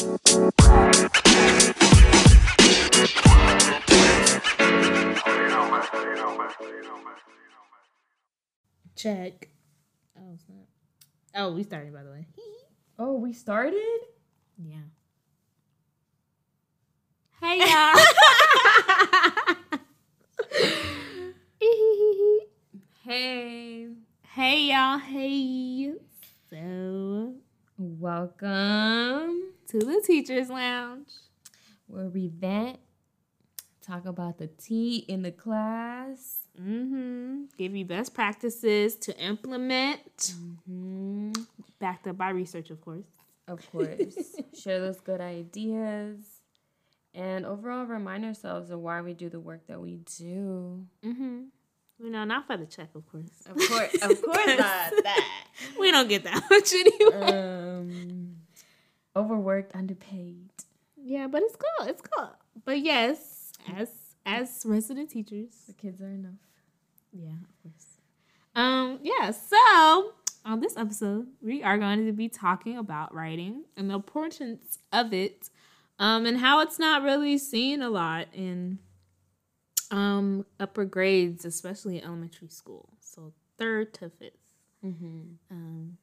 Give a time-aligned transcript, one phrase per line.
[0.00, 0.08] Check.
[10.16, 10.64] Oh, snap.
[11.34, 12.26] Oh, we started by the way.
[12.98, 13.98] Oh, we started?
[14.56, 14.76] Yeah.
[17.42, 17.98] Hey y'all.
[23.02, 23.88] Hey.
[24.22, 24.98] hey y'all.
[24.98, 25.92] Hey.
[26.48, 27.34] So
[27.82, 31.08] Welcome to the teachers lounge.
[31.86, 32.78] where we vent,
[33.80, 36.38] talk about the tea in the class.
[36.60, 37.44] Mm-hmm.
[37.56, 40.34] Give you best practices to implement.
[40.66, 41.32] hmm
[41.78, 43.06] Backed up by research, of course.
[43.48, 44.36] Of course.
[44.60, 46.18] Share those good ideas.
[47.14, 50.84] And overall remind ourselves of why we do the work that we do.
[51.04, 51.40] Mm-hmm.
[52.02, 53.30] You know, not for the check, of course.
[53.46, 54.56] Of course, of course not
[55.04, 55.42] that.
[55.78, 57.32] We don't get that much anyway.
[57.32, 58.29] Um,
[59.16, 60.50] overworked, underpaid.
[60.96, 61.86] yeah, but it's cool.
[61.88, 62.30] It's cool.
[62.64, 63.90] But yes, as
[64.26, 66.34] as resident teachers, The kids are enough.
[67.12, 67.86] Yeah, of course.
[68.54, 70.12] Um, yeah, so
[70.44, 75.12] on this episode, we are going to be talking about writing and the importance of
[75.12, 75.48] it,
[75.98, 78.78] um, and how it's not really seen a lot in
[79.90, 82.90] um upper grades, especially elementary school.
[83.00, 84.30] So third to 5th
[84.84, 85.20] Mm-hmm.
[85.50, 85.98] Um,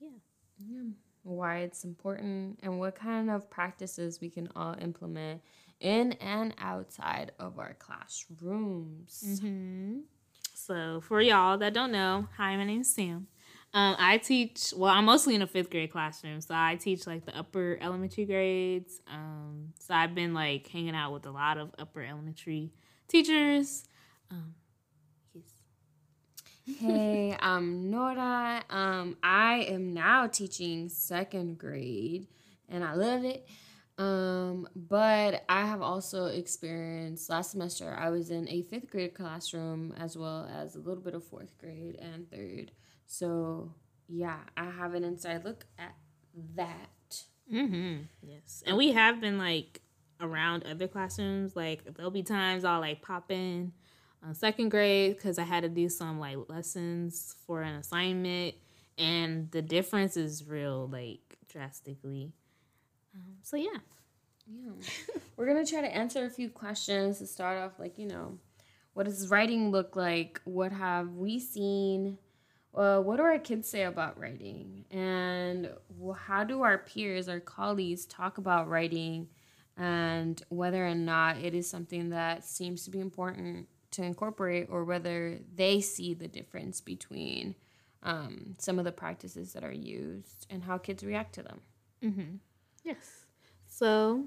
[0.00, 0.82] Yeah.
[1.24, 5.40] Why it's important and what kind of practices we can all implement
[5.80, 9.24] in and outside of our classrooms.
[9.26, 10.00] Mm-hmm.
[10.54, 13.26] So, for y'all that don't know, hi, my name is Sam.
[13.72, 16.40] Um, I teach, well, I'm mostly in a fifth grade classroom.
[16.40, 19.00] So, I teach like the upper elementary grades.
[19.08, 22.72] Um, so, I've been like hanging out with a lot of upper elementary
[23.08, 23.84] teachers.
[24.30, 24.54] Um.
[26.66, 28.62] Hey, I'm Nora.
[28.70, 32.26] Um, I am now teaching second grade
[32.68, 33.46] and I love it.
[33.96, 39.94] Um, but I have also experienced last semester I was in a fifth grade classroom
[39.98, 42.72] as well as a little bit of fourth grade and third.
[43.06, 43.72] So
[44.08, 45.94] yeah, I have an inside look at
[46.56, 47.24] that.
[47.52, 48.02] Mm-hmm.
[48.22, 48.62] Yes.
[48.66, 49.80] And we have been like
[50.20, 51.54] around other classrooms.
[51.54, 53.72] Like, there'll be times I'll like pop in
[54.24, 58.54] on second grade because I had to do some like lessons for an assignment.
[58.96, 62.32] And the difference is real, like drastically.
[63.14, 63.78] Um, so, yeah.
[64.46, 64.72] Yeah.
[65.36, 68.38] We're to try to answer a few questions to start off like, you know,
[68.92, 70.40] what does writing look like?
[70.44, 72.18] What have we seen?
[72.74, 74.84] Uh, what do our kids say about writing?
[74.90, 75.70] And
[76.16, 79.28] how do our peers, our colleagues talk about writing
[79.76, 84.84] and whether or not it is something that seems to be important to incorporate or
[84.84, 87.54] whether they see the difference between
[88.02, 91.60] um, some of the practices that are used and how kids react to them?
[92.02, 92.36] Mm-hmm.
[92.84, 93.24] Yes.
[93.66, 94.26] So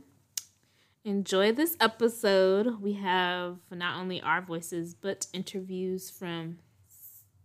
[1.05, 2.81] enjoy this episode.
[2.81, 6.57] We have not only our voices, but interviews from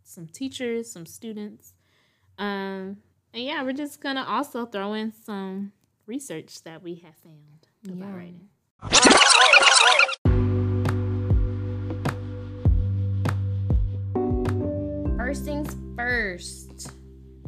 [0.03, 1.75] some teachers, some students.
[2.39, 2.99] Um,
[3.35, 5.73] and yeah, we're just gonna also throw in some
[6.07, 8.17] research that we have found about Yeah.
[8.17, 8.49] writing.
[15.33, 16.93] First things first,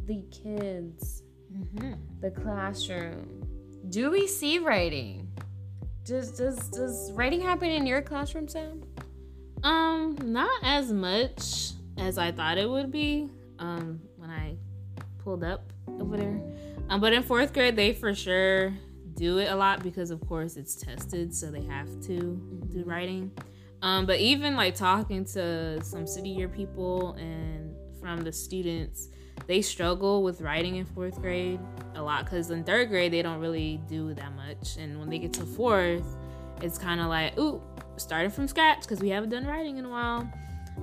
[0.07, 1.23] the kids,
[1.53, 1.93] Mm-hmm.
[2.23, 3.47] the classroom.
[3.91, 5.29] Do we see writing?
[6.07, 8.81] Does does does writing happen in your classroom, Sam?
[9.63, 13.29] Um, not as much as I thought it would be.
[13.59, 14.57] Um, when I
[15.19, 16.41] pulled up over there.
[16.89, 18.73] Um, but in fourth grade, they for sure
[19.15, 22.41] do it a lot because, of course, it's tested, so they have to
[22.73, 23.31] do writing.
[23.83, 27.74] Um, but even like talking to some city year people and
[28.05, 29.09] from the students,
[29.47, 31.59] they struggle with writing in fourth grade
[31.95, 35.19] a lot because in third grade they don't really do that much, and when they
[35.19, 36.05] get to fourth,
[36.61, 37.63] it's kind of like ooh,
[37.97, 40.31] starting from scratch because we haven't done writing in a while.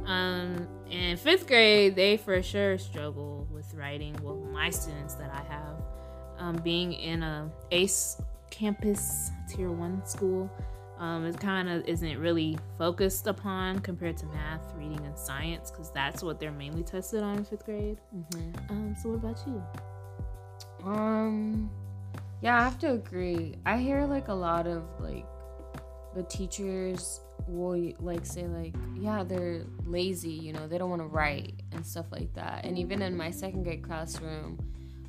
[0.06, 4.18] Um, and fifth grade, they for sure struggle with writing.
[4.24, 5.84] Well, my students that I have,
[6.40, 10.50] um, being in a ACE campus tier one school,
[11.02, 15.92] um, it kind of isn't really focused upon compared to math, reading, and science because
[15.92, 17.98] that's what they're mainly tested on in fifth grade.
[18.70, 19.64] Um, so what about you?
[20.86, 21.72] Um,
[22.42, 23.56] yeah, I have to agree.
[23.66, 25.26] I hear like a lot of like
[26.14, 31.08] the teachers will like say like, yeah, they're lazy, you know, they don't want to
[31.08, 32.64] write and stuff like that.
[32.64, 34.60] And even in my second grade classroom,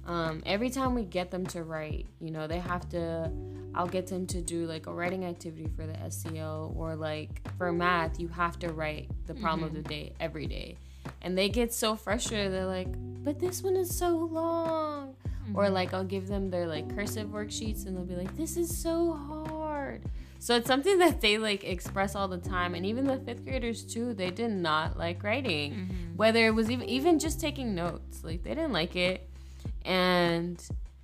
[0.07, 3.31] um, every time we get them to write, you know, they have to.
[3.75, 7.73] I'll get them to do like a writing activity for the SEO or like for
[7.73, 10.77] math, you have to write the problem of the day every day.
[11.23, 12.53] And they get so frustrated.
[12.53, 12.89] They're like,
[13.25, 15.15] but this one is so long.
[15.25, 15.57] Mm-hmm.
[15.57, 18.77] Or like I'll give them their like cursive worksheets and they'll be like, this is
[18.77, 20.03] so hard.
[20.39, 22.75] So it's something that they like express all the time.
[22.75, 25.73] And even the fifth graders too, they did not like writing.
[25.73, 26.17] Mm-hmm.
[26.17, 29.29] Whether it was even even just taking notes, like they didn't like it.
[29.85, 30.63] And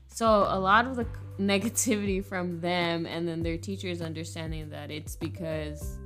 [0.09, 1.07] so a lot of the
[1.39, 5.99] negativity from them and then their teachers understanding that it's because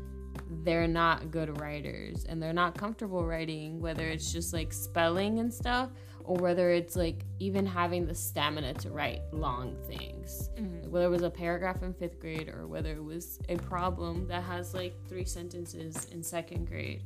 [0.65, 5.53] they're not good writers and they're not comfortable writing, whether it's just like spelling and
[5.53, 5.91] stuff
[6.25, 10.51] or whether it's like even having the stamina to write long things.
[10.57, 10.91] Mm-hmm.
[10.91, 14.43] Whether it was a paragraph in fifth grade or whether it was a problem that
[14.45, 17.03] has like three sentences in second grade.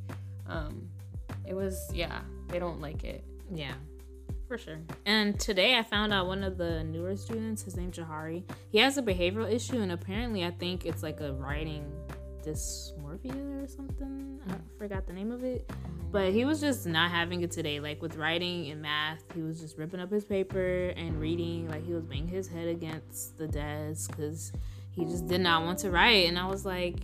[0.47, 0.89] Um,
[1.47, 3.25] it was, yeah, they don't like it.
[3.51, 3.75] Yeah.
[4.49, 4.79] For sure.
[5.05, 8.97] And today I found out one of the newer students, his name's Jahari, he has
[8.97, 11.85] a behavioral issue, and apparently I think it's like a writing
[12.45, 14.39] dysmorphia or something.
[14.49, 15.69] I forgot the name of it.
[16.13, 17.81] But he was just not having it today.
[17.81, 21.69] Like with writing and math, he was just ripping up his paper and reading.
[21.69, 24.53] Like he was banging his head against the desk because
[24.93, 26.29] he just did not want to write.
[26.29, 27.01] And I was like,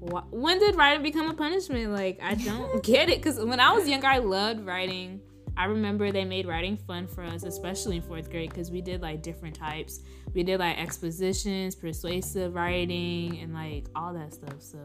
[0.00, 1.90] wh- when did writing become a punishment?
[1.92, 3.22] Like, I don't get it.
[3.22, 5.22] Because when I was younger, I loved writing.
[5.56, 9.02] I remember they made writing fun for us, especially in fourth grade, because we did
[9.02, 10.00] like different types.
[10.32, 14.60] We did like expositions, persuasive writing, and like all that stuff.
[14.60, 14.78] So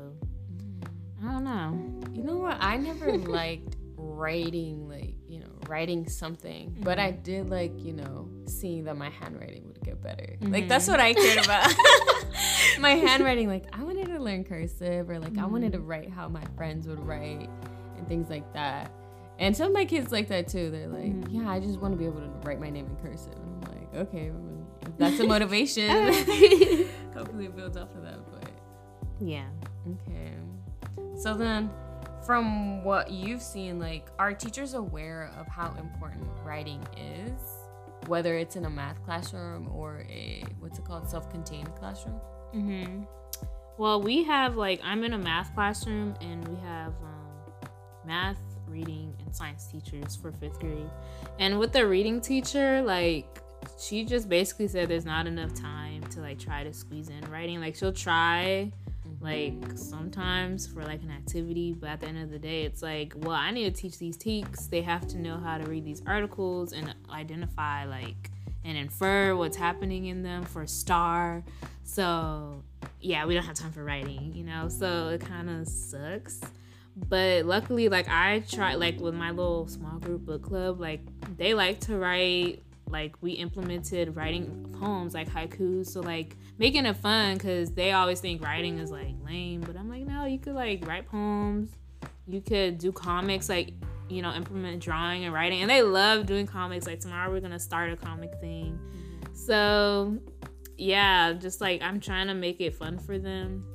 [1.24, 2.10] I don't know.
[2.14, 2.58] You know what?
[2.60, 6.84] I never liked writing, like, you know, writing something, mm-hmm.
[6.84, 7.24] but I mm-hmm.
[7.24, 10.38] did like, you know, seeing that my handwriting would get better.
[10.40, 10.54] Mm-hmm.
[10.54, 11.74] Like, that's what I cared about.
[12.80, 15.44] my handwriting, like, I wanted to learn cursive or like mm-hmm.
[15.44, 15.88] I wanted to mm-hmm.
[15.88, 17.50] write how my friends would write
[17.98, 18.92] and things like that.
[19.40, 20.70] And some of my kids like that too.
[20.70, 21.42] They're like, mm-hmm.
[21.42, 23.34] yeah, I just want to be able to write my name in cursive.
[23.34, 24.32] And I'm like, okay,
[24.98, 25.90] that's a motivation.
[27.14, 28.20] Hopefully it builds off of that.
[28.32, 28.52] But
[29.22, 29.48] yeah.
[29.88, 30.34] Okay.
[31.18, 31.70] So then,
[32.26, 37.40] from what you've seen, like, are teachers aware of how important writing is?
[38.08, 42.20] Whether it's in a math classroom or a, what's it called, self contained classroom?
[42.54, 43.04] Mm hmm.
[43.78, 47.70] Well, we have, like, I'm in a math classroom and we have um,
[48.06, 48.38] math
[48.70, 50.90] reading and science teachers for fifth grade.
[51.40, 53.40] And with the reading teacher, like
[53.80, 57.60] she just basically said there's not enough time to like try to squeeze in writing.
[57.60, 58.72] Like she'll try
[59.22, 63.14] like sometimes for like an activity, but at the end of the day, it's like,
[63.18, 64.70] well, I need to teach these TEKS.
[64.70, 68.32] They have to know how to read these articles and identify like
[68.66, 71.44] and infer what's happening in them for STAAR.
[71.84, 72.64] So
[73.02, 74.70] yeah, we don't have time for writing, you know.
[74.70, 76.42] So it kind of sucks
[77.08, 81.02] but luckily like i try like with my little small group book club like
[81.38, 86.96] they like to write like we implemented writing poems like haikus so like making it
[86.96, 90.56] fun because they always think writing is like lame but i'm like no you could
[90.56, 91.70] like write poems.
[92.28, 93.74] You could do comics like
[94.08, 97.60] you know implement drawing and writing and they love doing comics like tomorrow we're gonna
[97.60, 98.80] start a comic thing.
[99.34, 100.20] So
[100.78, 103.66] yeah just like i'm trying to make it fun for them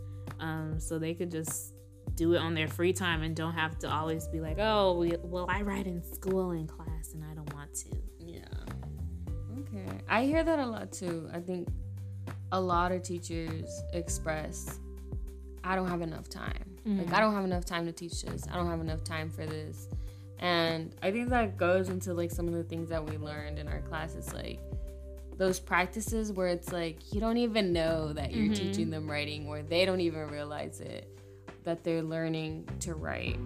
[0.41, 1.74] um so they could just
[2.17, 5.13] do it on their free time and don't have to always be like, oh, we,
[5.23, 7.89] well, I write in school in class and I don't want to.
[8.19, 8.45] Yeah.
[9.61, 9.99] Okay.
[10.09, 11.29] I hear that a lot too.
[11.33, 11.69] I think
[12.53, 14.79] a lot of teachers express,
[15.63, 16.77] I don't have enough time.
[16.87, 17.05] Mm-hmm.
[17.05, 18.45] Like, I don't have enough time to teach this.
[18.51, 19.89] I don't have enough time for this.
[20.39, 23.67] And I think that goes into like some of the things that we learned in
[23.67, 24.61] our classes, like
[25.37, 28.55] those practices where it's like you don't even know that you're mm-hmm.
[28.55, 31.09] teaching them writing or they don't even realize it
[31.65, 33.37] that they're learning to write.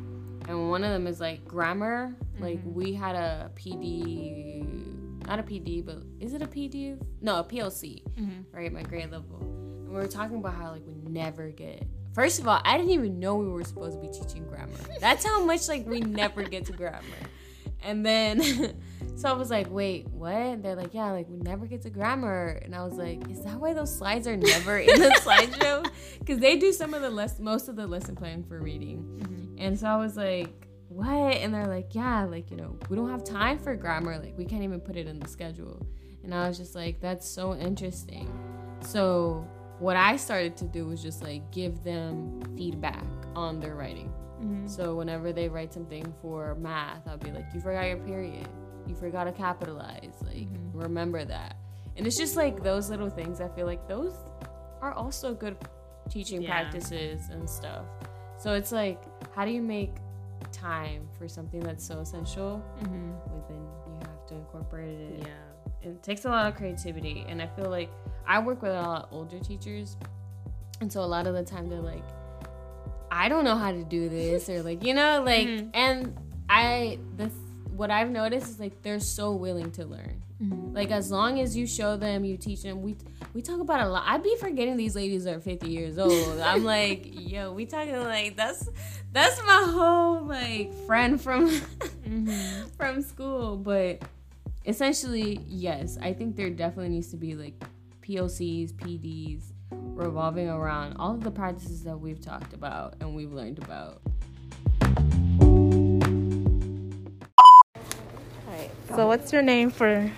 [0.48, 2.14] And one of them is like grammar.
[2.34, 2.42] Mm-hmm.
[2.42, 7.00] Like we had a PD, not a PD, but is it a PD?
[7.20, 8.56] No, a PLC, mm-hmm.
[8.56, 8.72] right?
[8.72, 9.38] My grade level.
[9.40, 11.86] And we were talking about how like we never get.
[12.14, 14.72] First of all, I didn't even know we were supposed to be teaching grammar.
[15.00, 17.02] That's how much like we never get to grammar.
[17.82, 18.74] And then,
[19.16, 20.32] so I was like, wait, what?
[20.32, 22.60] And they're like, yeah, like we never get to grammar.
[22.62, 25.88] And I was like, is that why those slides are never in the slideshow?
[26.18, 28.98] Because they do some of the less, most of the lesson plan for reading.
[29.20, 29.54] Mm-hmm.
[29.58, 31.34] And so I was like, what?
[31.36, 34.18] And they're like, yeah, like, you know, we don't have time for grammar.
[34.18, 35.86] Like, we can't even put it in the schedule.
[36.24, 38.30] And I was just like, that's so interesting.
[38.80, 39.46] So,
[39.78, 43.04] what I started to do was just like give them feedback
[43.34, 44.12] on their writing.
[44.40, 44.66] Mm-hmm.
[44.66, 48.46] So whenever they write something for math, I'll be like, "You forgot your period.
[48.86, 50.14] You forgot to capitalize.
[50.22, 50.78] Like, mm-hmm.
[50.78, 51.56] remember that."
[51.96, 53.40] And it's just like those little things.
[53.40, 54.14] I feel like those
[54.80, 55.56] are also good
[56.08, 56.50] teaching yeah.
[56.50, 57.84] practices and stuff.
[58.38, 59.02] So it's like,
[59.34, 59.96] how do you make
[60.52, 62.62] time for something that's so essential?
[62.80, 63.10] Mm-hmm.
[63.26, 65.26] But then you have to incorporate it.
[65.26, 67.90] Yeah, it takes a lot of creativity, and I feel like
[68.28, 69.96] I work with a lot of older teachers,
[70.80, 72.04] and so a lot of the time they're like
[73.10, 75.70] I don't know how to do this or like you know like mm-hmm.
[75.74, 76.16] and
[76.48, 77.30] I the
[77.74, 80.22] what I've noticed is like they're so willing to learn.
[80.42, 80.74] Mm-hmm.
[80.74, 82.82] Like as long as you show them, you teach them.
[82.82, 82.96] We
[83.34, 84.04] we talk about a lot.
[84.06, 86.40] I'd be forgetting these ladies are 50 years old.
[86.40, 88.68] I'm like, yo, we talking like that's
[89.12, 92.68] that's my whole like friend from mm-hmm.
[92.76, 93.56] from school.
[93.56, 94.02] But
[94.66, 97.54] essentially, yes, I think there definitely needs to be like
[98.08, 103.58] PLCs, PDs revolving around all of the practices that we've talked about and we've learned
[103.58, 104.00] about.
[104.82, 105.34] All
[108.46, 108.70] right.
[108.94, 110.10] So, what's your name for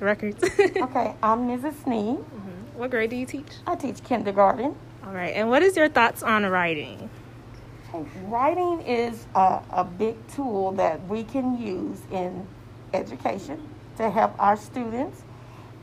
[0.00, 0.42] the records?
[0.60, 1.84] okay, I'm Mrs.
[1.84, 2.16] Sneed.
[2.16, 2.78] Mm-hmm.
[2.78, 3.52] What grade do you teach?
[3.68, 4.74] I teach kindergarten.
[5.06, 5.34] All right.
[5.36, 7.08] And what is your thoughts on writing?
[8.24, 12.48] Writing is a, a big tool that we can use in
[12.92, 15.22] education to help our students.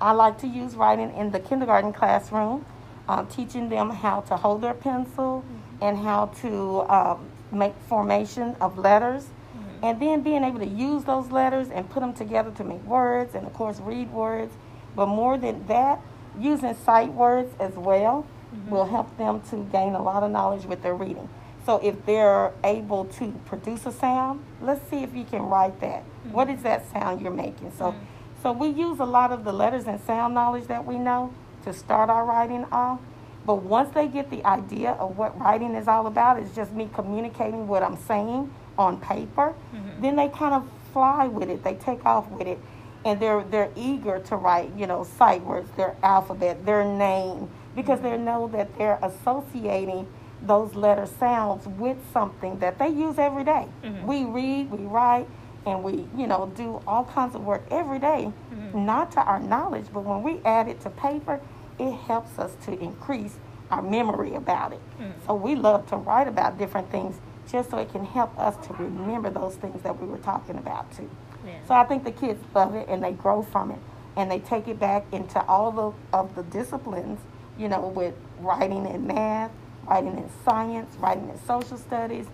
[0.02, 2.66] I like to use writing in the kindergarten classroom
[3.10, 5.84] uh, teaching them how to hold their pencil mm-hmm.
[5.84, 9.24] and how to um, make formation of letters.
[9.24, 9.86] Mm-hmm.
[9.86, 13.34] And then being able to use those letters and put them together to make words
[13.34, 14.54] and, of course, read words.
[14.96, 16.00] But more than that,
[16.38, 18.70] using sight words as well mm-hmm.
[18.70, 21.28] will help them to gain a lot of knowledge with their reading.
[21.66, 26.04] So if they're able to produce a sound, let's see if you can write that.
[26.04, 26.32] Mm-hmm.
[26.32, 27.72] What is that sound you're making?
[27.76, 28.06] So, mm-hmm.
[28.42, 31.74] So we use a lot of the letters and sound knowledge that we know to
[31.74, 33.00] start our writing off.
[33.46, 36.90] But once they get the idea of what writing is all about, it's just me
[36.94, 40.02] communicating what I'm saying on paper, mm-hmm.
[40.02, 41.64] then they kind of fly with it.
[41.64, 42.60] They take off with it.
[43.06, 48.02] And they're they're eager to write, you know, sight words, their alphabet, their name, because
[48.02, 50.06] they know that they're associating
[50.42, 53.68] those letter sounds with something that they use every day.
[53.84, 54.06] Mm-hmm.
[54.06, 55.28] We read, we write,
[55.70, 58.86] and we, you know, do all kinds of work every day, mm-hmm.
[58.86, 61.40] not to our knowledge, but when we add it to paper,
[61.78, 63.38] it helps us to increase
[63.70, 64.82] our memory about it.
[65.00, 65.28] Mm-hmm.
[65.28, 68.74] So we love to write about different things just so it can help us to
[68.74, 71.10] remember those things that we were talking about too.
[71.46, 71.54] Yeah.
[71.68, 73.80] So I think the kids love it and they grow from it
[74.18, 77.20] and they take it back into all the, of the disciplines,
[77.58, 79.52] you know, with writing and math,
[79.88, 82.26] writing in science, writing in social studies,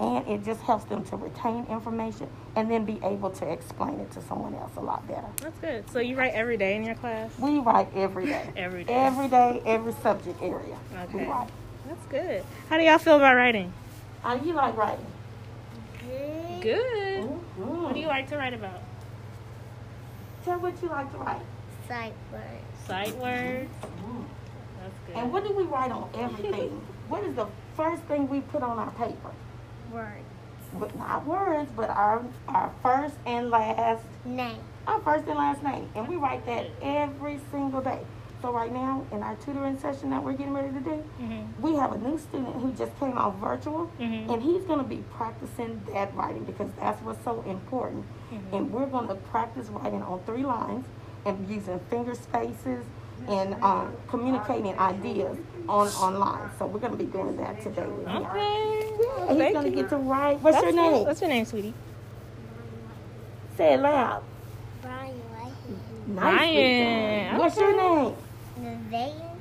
[0.00, 4.10] and it just helps them to retain information and then be able to explain it
[4.12, 5.28] to someone else a lot better.
[5.42, 5.90] That's good.
[5.90, 7.30] So you write every day in your class?
[7.38, 8.50] We write every day.
[8.56, 8.94] every day.
[8.94, 10.78] Every day, every subject area.
[11.04, 11.18] Okay.
[11.18, 11.50] We write.
[11.86, 12.44] That's good.
[12.70, 13.72] How do y'all feel about writing?
[14.22, 15.06] How do you like writing?
[16.08, 16.62] Good.
[16.62, 17.22] Good.
[17.24, 17.82] Mm-hmm.
[17.82, 18.80] What do you like to write about?
[20.44, 21.42] Tell what you like to write.
[21.86, 22.86] Sight words.
[22.86, 23.70] Sight words.
[23.82, 24.22] Mm-hmm.
[24.80, 25.16] That's good.
[25.16, 26.70] And what do we write on everything?
[27.08, 27.46] what is the
[27.76, 29.30] first thing we put on our paper?
[29.92, 30.25] Words.
[30.74, 34.58] But not words, but our our first and last name.
[34.86, 35.88] Our first and last name.
[35.94, 38.00] And we write that every single day.
[38.42, 41.62] So right now in our tutoring session that we're getting ready to do, mm-hmm.
[41.62, 44.30] we have a new student who just came off virtual mm-hmm.
[44.30, 48.04] and he's going to be practicing that writing because that's what's so important.
[48.30, 48.54] Mm-hmm.
[48.54, 50.84] And we're going to practice writing on three lines
[51.24, 52.84] and using finger spaces
[53.26, 56.50] and um, communicating ideas on online.
[56.58, 57.82] So we're going to be doing that today.
[57.82, 58.85] Okay.
[58.98, 60.40] Yeah, he's going to get to write.
[60.40, 61.04] What's That's your name?
[61.04, 61.74] What's your name, sweetie?
[63.56, 64.22] Say it loud.
[64.82, 65.20] Brian
[66.06, 67.26] Nice Brian.
[67.26, 67.38] Okay.
[67.38, 68.16] What's your name?
[68.60, 69.36] Nevaeh.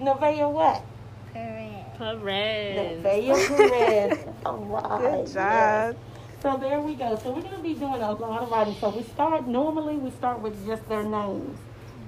[0.00, 0.84] Nevaeh what?
[1.32, 1.84] Perez.
[1.98, 3.02] Perez.
[3.02, 4.18] Nevaeh Perez.
[4.46, 5.24] All right.
[5.24, 5.34] Good job.
[5.34, 5.94] Yes.
[6.42, 7.18] So there we go.
[7.22, 8.76] So we're going to be doing a lot of writing.
[8.80, 11.58] So we start, normally we start with just their names.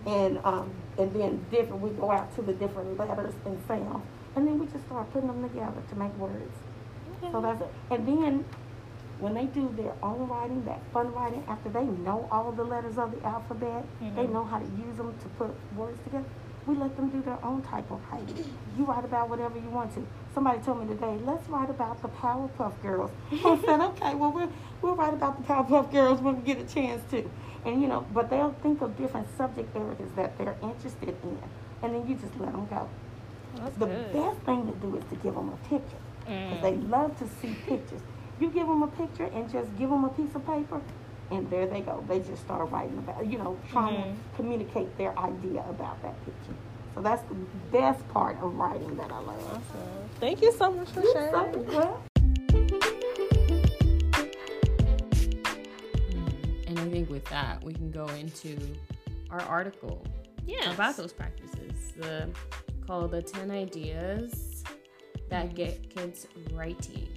[0.06, 4.46] And um, and then different, we go out to the different letters and sounds, and
[4.46, 6.52] then we just start putting them together to make words.
[7.20, 7.68] So that's it.
[7.90, 8.44] And then
[9.18, 12.98] when they do their own writing, that fun writing, after they know all the letters
[12.98, 14.16] of the alphabet, mm-hmm.
[14.16, 16.24] they know how to use them to put words together.
[16.66, 18.44] We let them do their own type of writing.
[18.76, 20.06] You write about whatever you want to.
[20.34, 23.10] Somebody told me today, let's write about the Powerpuff Girls.
[23.32, 26.72] I said, okay, well, we'll, we'll write about the Powerpuff Girls when we get a
[26.72, 27.28] chance to.
[27.64, 31.38] And you know, but they'll think of different subject areas that they're interested in,
[31.82, 32.88] and then you just let them go.
[33.56, 34.12] That's the good.
[34.12, 35.96] best thing to do is to give them a picture,
[36.28, 36.62] because mm.
[36.62, 38.02] they love to see pictures.
[38.40, 40.80] You give them a picture and just give them a piece of paper,
[41.30, 42.04] and there they go.
[42.06, 44.12] They just start writing about, you know, trying mm-hmm.
[44.12, 46.54] to communicate their idea about that picture.
[46.94, 47.34] So that's the
[47.72, 49.46] best part of writing that I love.
[49.46, 49.62] Awesome.
[50.20, 51.32] Thank you so much for sharing.
[51.70, 52.00] So
[56.88, 58.56] I think with that, we can go into
[59.30, 60.06] our article
[60.46, 60.74] yes.
[60.74, 62.28] about those practices the,
[62.86, 64.57] called The 10 Ideas
[65.28, 65.54] That mm-hmm.
[65.54, 67.08] Get Kids Writing.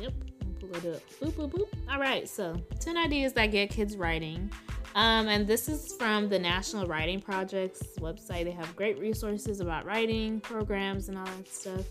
[0.00, 0.12] Yep,
[0.60, 1.02] pull it up.
[1.20, 1.68] Boop, boop, boop.
[1.90, 4.50] All right, so 10 Ideas That Get Kids Writing.
[4.94, 8.44] Um, and this is from the National Writing Project's website.
[8.44, 11.86] They have great resources about writing programs and all that stuff.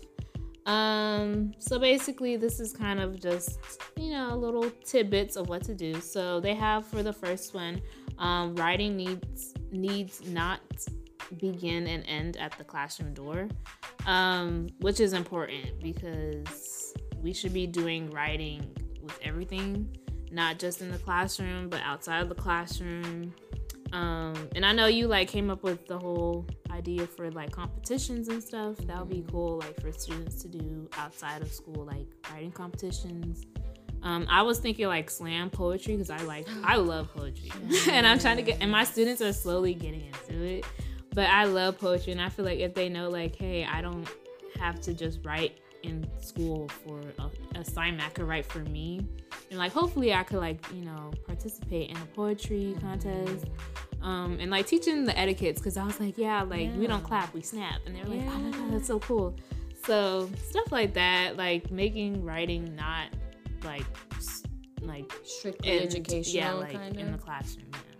[0.66, 3.58] Um, so basically, this is kind of just
[3.96, 6.00] you know little tidbits of what to do.
[6.00, 7.82] So they have for the first one,
[8.18, 10.60] um, writing needs needs not
[11.38, 13.48] begin and end at the classroom door,
[14.06, 19.88] um, which is important because we should be doing writing with everything,
[20.30, 23.34] not just in the classroom, but outside of the classroom.
[23.92, 28.28] Um, and I know you like came up with the whole idea for like competitions
[28.28, 28.78] and stuff.
[28.78, 33.44] That would be cool, like for students to do outside of school, like writing competitions.
[34.02, 37.52] Um, I was thinking like slam poetry because I like I love poetry,
[37.90, 40.64] and I'm trying to get and my students are slowly getting into it.
[41.14, 44.08] But I love poetry, and I feel like if they know like, hey, I don't
[44.58, 49.06] have to just write in school for a assignment, I could write for me,
[49.50, 53.46] and like hopefully I could like you know participate in a poetry contest.
[54.00, 57.32] Um, and like teaching the etiquettes because I was like, yeah, like we don't clap,
[57.34, 59.36] we snap, and they were like, oh my god, that's so cool.
[59.84, 63.08] So stuff like that, like making writing not
[63.64, 63.84] like
[64.80, 67.12] like Strictly educational, yeah, like kind in of.
[67.12, 67.66] the classroom.
[67.72, 67.91] That.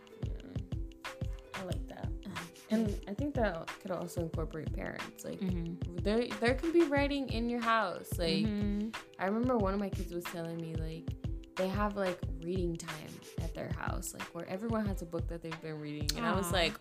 [2.72, 5.24] And I think that could also incorporate parents.
[5.24, 5.96] Like Mm-hmm.
[6.02, 8.08] there there can be writing in your house.
[8.18, 8.94] Like Mhm.
[9.18, 11.08] I remember one of my kids was telling me like
[11.56, 13.12] they have like reading time
[13.42, 16.08] at their house, like where everyone has a book that they've been reading.
[16.16, 16.72] And I was like,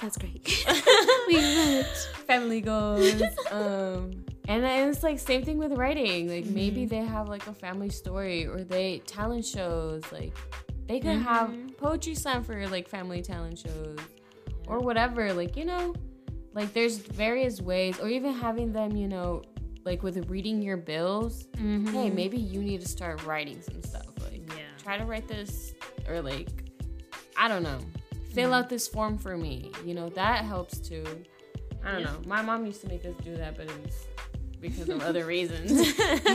[0.00, 0.44] That's great.
[1.28, 1.86] we it.
[2.26, 3.22] Family goals.
[3.50, 6.28] um and it's like same thing with writing.
[6.28, 10.02] Like maybe they have like a family story or they talent shows.
[10.12, 10.34] Like
[10.86, 13.98] they could have poetry slam for like family talent shows
[14.70, 15.32] or whatever.
[15.34, 15.94] Like, you know,
[16.54, 19.42] like there's various ways, or even having them, you know,
[19.84, 21.44] like with reading your bills.
[21.56, 21.90] Mhm.
[21.92, 24.06] Hey, maybe you need to start writing some stuff.
[24.22, 24.62] Like, Yeah.
[24.82, 25.74] try to write this,
[26.08, 26.48] or like,
[27.36, 27.78] I don't know,
[28.34, 29.72] fill out this form for me.
[29.84, 31.04] You know, that helps too.
[31.84, 32.06] I don't Yeah.
[32.06, 32.18] know.
[32.26, 34.06] My mom used to make us do that, but it was
[34.60, 35.72] because of other reasons.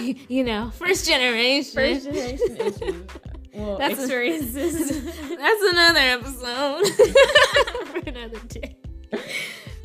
[0.29, 1.73] you know, first generation.
[1.75, 3.07] First generation issues.
[3.53, 5.03] Well, That's a- experiences.
[5.43, 6.83] That's another episode
[8.15, 8.75] another day.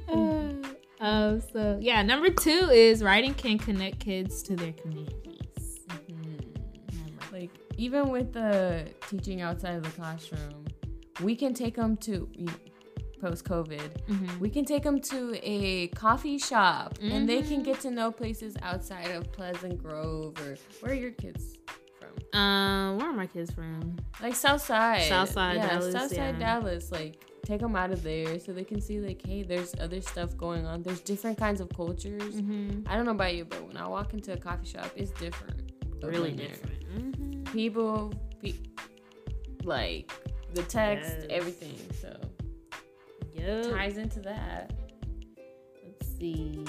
[0.09, 0.51] Uh,
[1.07, 5.79] um, so yeah, number two is writing can connect kids to their communities.
[7.33, 10.65] like even with the teaching outside of the classroom
[11.23, 12.29] we can take them to
[13.21, 14.39] post covid Mhm.
[14.41, 17.49] we can take them to a coffee shop and they Mm-hmm.
[17.49, 21.55] can get to know places outside of pleasant grove or where are your kids
[22.01, 23.97] from Um, where are my kids from?
[24.21, 26.61] like southside Southside yeah, Dallas, southside yeah.
[26.61, 30.01] dallas like take them out of there so they can see like hey there's other
[30.01, 32.89] stuff going on there's different kinds of cultures Mm-hmm.
[32.89, 35.61] i don't know about you but when i walk into a coffee shop it's different
[36.03, 36.81] Really different.
[36.95, 37.43] Mm-hmm.
[37.53, 38.55] people, pe-
[39.65, 40.11] like
[40.55, 41.27] the text, Yes.
[41.29, 41.77] everything.
[42.01, 42.17] So
[43.35, 43.65] Yep.
[43.71, 44.73] ties into that.
[45.85, 46.65] Let's see.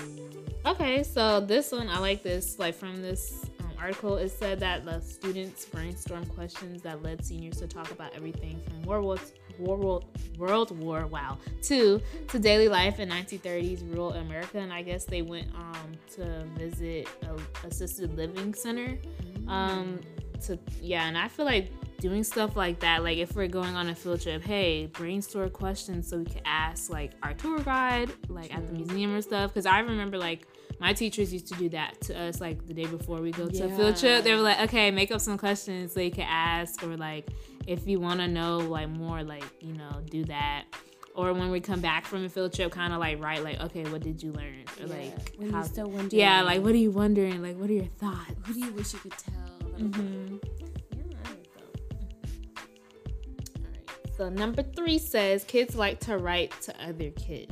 [0.65, 2.59] Okay, so this one I like this.
[2.59, 7.55] Like from this um, article, it said that the students brainstorm questions that led seniors
[7.57, 9.17] to talk about everything from World War
[9.61, 10.05] World
[10.37, 15.21] World War Wow two to daily life in 1930s rural America, and I guess they
[15.21, 18.97] went um to visit a assisted living center.
[19.47, 19.99] Um,
[20.45, 21.71] to yeah, and I feel like
[22.01, 26.09] doing stuff like that like if we're going on a field trip hey brainstorm questions
[26.09, 29.67] so we could ask like our tour guide like at the museum or stuff because
[29.67, 30.47] i remember like
[30.79, 33.63] my teachers used to do that to us like the day before we go to
[33.65, 36.81] a field trip they were like okay make up some questions so you can ask
[36.83, 37.27] or like
[37.67, 40.63] if you want to know like more like you know do that
[41.13, 43.83] or when we come back from a field trip kind of like write like okay
[43.85, 46.19] what did you learn or like when how- still wondering.
[46.19, 48.93] yeah like what are you wondering like what are your thoughts who do you wish
[48.93, 49.33] you could tell?
[49.77, 50.39] Mhm.
[50.59, 50.67] Yeah,
[51.25, 52.65] I like that.
[53.57, 54.17] All right.
[54.17, 57.51] So number three says kids like to write to other kids.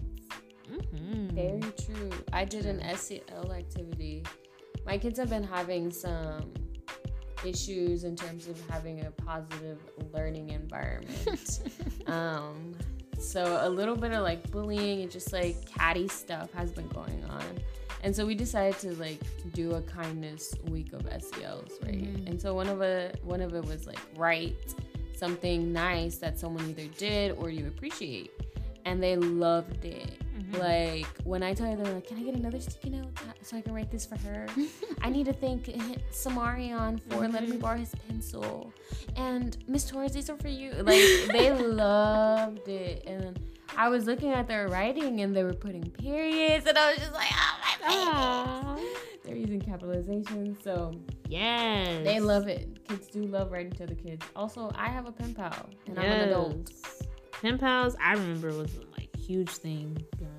[0.94, 1.32] Mhm.
[1.32, 2.10] Very true.
[2.34, 4.24] I did an SEL activity.
[4.86, 6.52] My kids have been having some
[7.46, 9.80] issues in terms of having a positive
[10.14, 11.62] learning environment.
[12.08, 12.76] um,
[13.20, 17.24] so a little bit of like bullying and just like catty stuff has been going
[17.30, 17.44] on.
[18.02, 19.20] And so we decided to like
[19.54, 21.96] do a kindness week of SELs, right?
[22.28, 24.74] And so one of it one of it was like write
[25.16, 28.32] something nice that someone either did or you appreciate.
[28.86, 30.14] And they loved it.
[30.52, 30.62] Mm-hmm.
[30.62, 33.62] Like when I tell her, they're like, "Can I get another sticky note so I
[33.62, 34.48] can write this for her?"
[35.02, 35.66] I need to thank
[36.12, 37.60] Samarion for letting me mm-hmm.
[37.60, 38.74] borrow his pencil,
[39.16, 40.72] and Miss Torres, these are for you.
[40.72, 43.40] Like they loved it, and
[43.78, 47.14] I was looking at their writing, and they were putting periods, and I was just
[47.14, 48.88] like, "Oh my baby!"
[49.24, 50.94] They're using capitalization, so
[51.28, 52.04] Yes.
[52.04, 52.84] they love it.
[52.88, 54.26] Kids do love writing to the kids.
[54.36, 56.72] Also, I have a pen pal, and I'm an adult.
[57.34, 60.39] Pen pals, I remember was like huge thing up.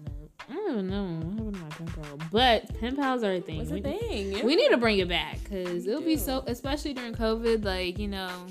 [0.50, 1.04] I don't even know
[1.44, 3.58] what happened to my pen pal, but pen pals are a thing.
[3.58, 4.44] What's we, the thing?
[4.44, 7.64] we need to bring it back because it'll be so, especially during COVID.
[7.64, 8.46] Like you know,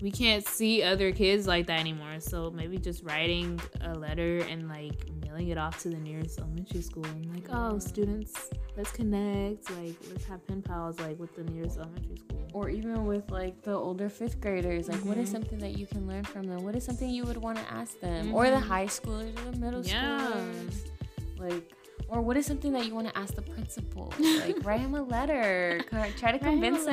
[0.00, 2.20] we can't see other kids like that anymore.
[2.20, 6.82] So maybe just writing a letter and like mailing it off to the nearest elementary
[6.82, 9.70] school and like, oh, students, let's connect.
[9.70, 12.48] Like, let's have pen pals like with the nearest elementary school.
[12.52, 15.36] or even with like the older fifth graders like what is mm-hmm.
[15.36, 18.00] something that you can learn from them what is something you would want to ask
[18.00, 18.68] them or the mm-hmm.
[18.68, 20.18] high schoolers or the middle Yeah.
[20.18, 20.90] schoolers
[21.38, 21.72] like
[22.08, 25.02] or what is something that you want to ask the principal like write him a
[25.02, 25.80] letter
[26.18, 26.92] try to convince him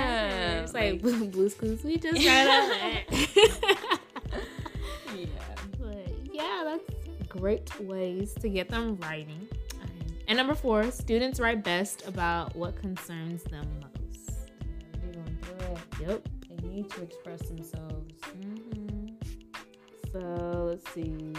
[0.63, 1.01] It's like
[1.31, 1.83] Blue's Clues.
[1.83, 3.99] We just read it.
[5.15, 5.27] yeah
[5.79, 9.47] But yeah, that's great ways to get them writing.
[9.81, 9.89] Um,
[10.27, 14.31] And number four, students write best about what concerns them most.
[15.01, 16.29] they're going through it Yep.
[16.61, 19.07] they need to express themselves hmm
[20.11, 21.33] So let's see.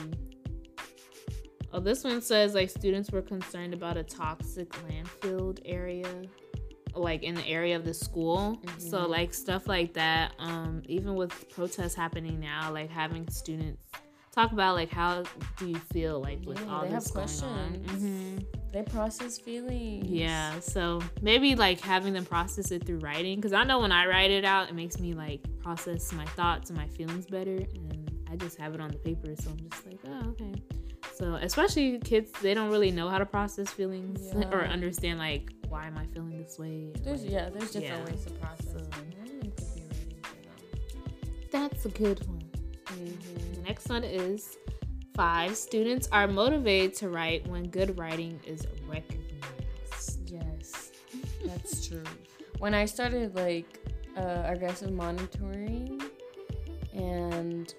[1.77, 6.07] Oh, this one says like students were concerned about a toxic landfill area,
[6.95, 8.61] like in the area of the school.
[8.79, 10.35] So like stuff like that.
[10.39, 13.83] Um, even with protests happening now, like having students
[14.31, 15.25] talk about like how
[15.59, 17.69] do you feel like with Yeah, all they have this going on.
[17.85, 18.03] questions.
[18.05, 18.47] Mhm.
[18.73, 23.63] they process feelings Yeah, so maybe like having them process it through writing because I
[23.65, 26.87] know when I write it out, it makes me like process my thoughts and my
[26.89, 30.29] feelings better, and I just have it on the paper, so I'm just like, oh,
[30.31, 30.55] okay.
[31.15, 34.51] So especially kids, they don't really know how to process feelings Yeah.
[34.51, 36.93] or understand like why am I feeling this way.
[37.05, 38.13] there's like- yeah there's different Yeah.
[38.13, 38.85] ways to process So- it.
[38.89, 41.49] One of them could be writing for them.
[41.53, 42.43] That's a good one.
[42.87, 43.55] Mm-hmm.
[43.55, 44.57] The next one is
[45.15, 50.31] five students are motivated to write when good writing is recognized.
[50.31, 50.91] Yes,
[51.45, 52.03] that's true.
[52.59, 53.81] When I started like
[54.17, 56.01] uh, aggressive monitoring
[56.93, 57.73] and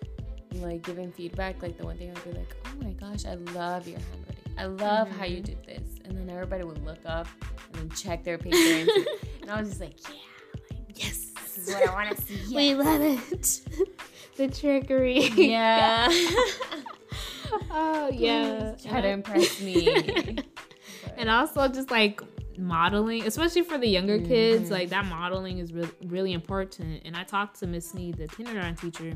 [0.61, 3.87] like giving feedback, like the one thing I'd be like, "Oh my gosh, I love
[3.87, 4.53] your handwriting.
[4.57, 5.45] I love how you mm-hmm.
[5.45, 7.27] did this," and then everybody would look up
[7.73, 8.89] and then check their paper, and,
[9.41, 10.15] and I was just like, "Yeah,
[10.87, 11.31] like, Yes.
[11.43, 12.85] this is what I want to see." We Yes.
[12.85, 13.61] love it.
[14.37, 15.29] the trickery.
[15.35, 16.07] Yeah,
[17.71, 18.75] oh yeah.
[18.83, 20.37] try to impress me.
[21.17, 22.21] and also just like
[22.57, 24.89] modeling, especially for the younger kids, like mm-hmm.
[24.91, 27.01] that modeling is really really important.
[27.05, 29.13] And I talked to Miss Sneed, the kindergarten teacher,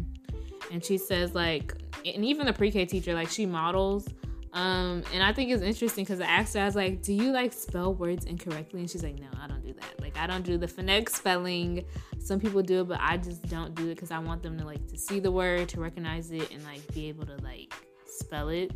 [0.71, 1.73] and she says like,
[2.05, 4.07] and even the pre-K teacher, like she models.
[4.53, 7.31] Um, and I think it's interesting because I asked her, I was like, "Do you
[7.31, 10.01] like spell words incorrectly?" And she's like, "No, I don't do that.
[10.01, 11.85] Like, I don't do the phonetic spelling.
[12.17, 14.65] Some people do it, but I just don't do it because I want them to
[14.65, 17.73] like to see the word, to recognize it, and like be able to like
[18.07, 18.71] spell it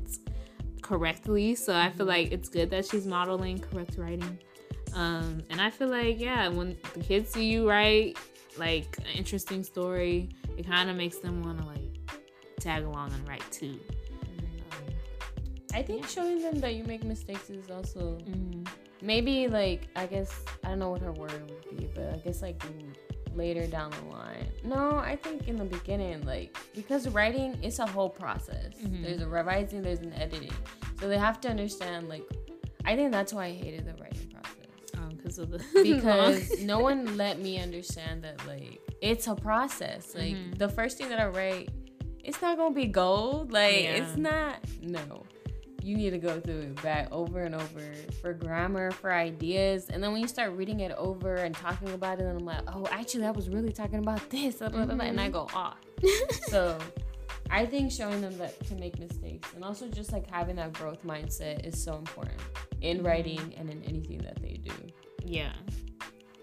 [0.84, 1.56] correctly.
[1.56, 4.38] So I feel like it's good that she's modeling correct writing.
[4.94, 8.18] Um, and I feel like yeah, when the kids see you write
[8.58, 11.80] like an interesting story, it kind of makes them want to like
[12.60, 13.80] tag along and write too.
[15.74, 18.64] I think showing them that you make mistakes is also Um,
[19.02, 22.42] maybe like I guess I don't know what her word would be, but I guess
[22.42, 22.62] like
[23.36, 24.48] later down the line.
[24.64, 28.74] No, I think in the beginning, like because writing is a whole process.
[28.80, 30.54] There's a revising, there's an editing,
[31.00, 32.08] so they have to understand.
[32.08, 32.24] Like,
[32.86, 34.54] I think that's why I hated the writing process
[35.24, 40.16] because of the because no one let me understand that like it's a process.
[40.16, 40.54] Like mm-hmm.
[40.54, 41.70] the first thing that I write,
[42.24, 43.52] it's not gonna be gold.
[43.52, 44.56] Like it's not.
[44.82, 45.26] No,
[45.84, 50.02] you need to go through it back over and over for grammar, for ideas, and
[50.02, 52.88] then when you start reading it over and talking about it, then I'm like, oh,
[52.92, 55.34] actually, I was really talking about this, blah, blah, blah, blah, and I mm-hmm.
[55.34, 55.78] go off.
[56.48, 56.78] so.
[57.50, 61.06] I think showing them that to make mistakes and also just like having that growth
[61.06, 62.40] mindset is so important
[62.82, 63.06] in mm-hmm.
[63.06, 64.74] writing and in anything that they do.
[65.24, 65.54] Yeah.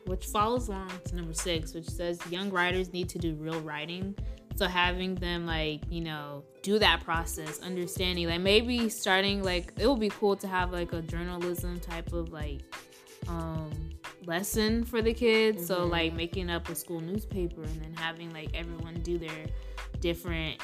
[0.06, 4.14] Which follows along to number six, which says young writers need to do real writing.
[4.56, 9.86] So having them like, you know, do that process, understanding, like maybe starting like it
[9.86, 12.60] would be cool to have like a journalism type of like
[13.28, 13.70] um
[14.26, 15.66] lesson for the kids.
[15.66, 19.46] So like making up a school newspaper and then having like everyone do their
[20.00, 20.60] different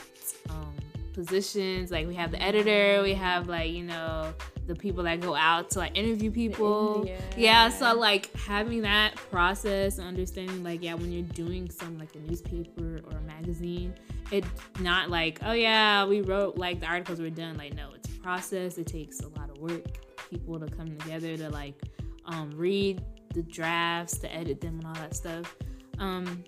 [0.51, 0.75] um
[1.15, 1.91] positions.
[1.91, 4.35] Like we have the editor, we have like, you know,
[4.67, 7.05] the people that go out to like interview people.
[7.07, 7.21] yeah.
[7.37, 12.15] yeah, so like having that process and understanding like yeah, when you're doing some like
[12.15, 13.95] a newspaper or a magazine,
[14.33, 14.49] it's
[14.81, 17.57] not like, oh yeah, we wrote like the articles were done.
[17.57, 18.79] Like no, it's a process.
[18.79, 19.85] It takes a lot of work,
[20.31, 21.81] people to come together to like
[22.27, 25.55] um read the drafts, to edit them and all that stuff.
[25.99, 26.45] Um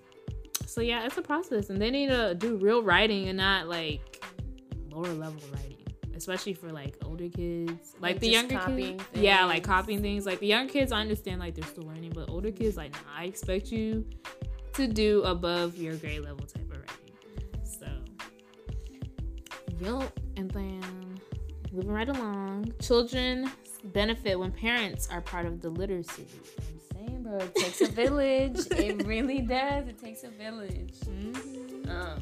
[0.67, 4.23] so yeah, it's a process and they need to do real writing and not like
[4.91, 5.78] lower level writing.
[6.19, 10.27] Especially for like older kids, like, Like, the younger copying kids, yeah, like copying things.
[10.27, 12.99] Like the young kids, I understand like they're still learning, but older kids, like nah,
[13.17, 14.05] I expect you
[14.75, 17.65] to do above your grade level type of writing.
[17.65, 17.89] So,
[19.81, 20.21] yup.
[20.37, 21.21] And then
[21.73, 23.51] moving right along, children
[23.85, 26.27] benefit when parents are part of the literacy.
[26.59, 28.59] I'm saying, bro, it takes a village.
[28.73, 29.87] it really does.
[29.89, 30.95] It takes a village.
[31.89, 32.21] Um,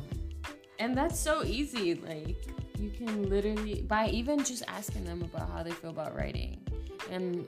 [0.79, 1.95] and that's so easy.
[1.95, 2.37] Like
[2.79, 6.61] you can literally by even just asking them about how they feel about writing.
[7.11, 7.47] And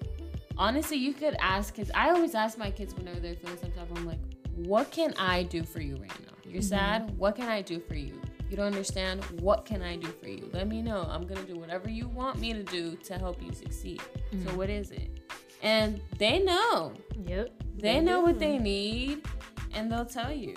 [0.56, 1.90] honestly, you could ask kids.
[1.94, 3.88] I always ask my kids whenever they're feeling some type.
[3.96, 4.20] I'm like,
[4.54, 6.34] what can I do for you right now?
[6.44, 6.68] You're mm-hmm.
[6.68, 7.18] sad.
[7.18, 8.20] What can I do for you?
[8.50, 9.24] You don't understand.
[9.40, 10.48] What can I do for you?
[10.52, 11.06] Let me know.
[11.10, 14.00] I'm gonna do whatever you want me to do to help you succeed.
[14.30, 14.56] So mm-hmm.
[14.56, 15.20] what is it?
[15.62, 16.94] And they know.
[17.26, 17.50] Yep.
[17.76, 19.26] They know what they need,
[19.74, 20.54] and they'll tell you.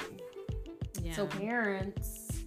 [1.04, 1.14] Yeah.
[1.14, 2.44] So parents,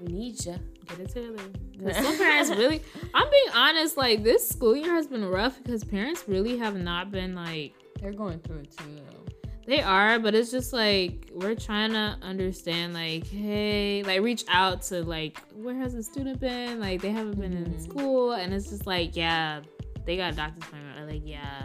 [0.00, 0.58] we need you.
[0.88, 1.42] Get it together.
[1.82, 2.82] 'Cause Some parents really,
[3.14, 7.10] I'm being honest, like this school year has been rough because parents really have not
[7.10, 9.50] been like, They're going through it too, though.
[9.66, 14.82] they are, but it's just like, we're trying to understand, like, hey, like reach out
[14.82, 16.78] to like, where has the student been?
[16.80, 17.80] Like, they haven't been in mm-hmm.
[17.80, 18.32] school.
[18.32, 19.60] And it's just like, yeah,
[20.04, 21.00] they got a doctor's appointment.
[21.00, 21.62] Or like, yeah,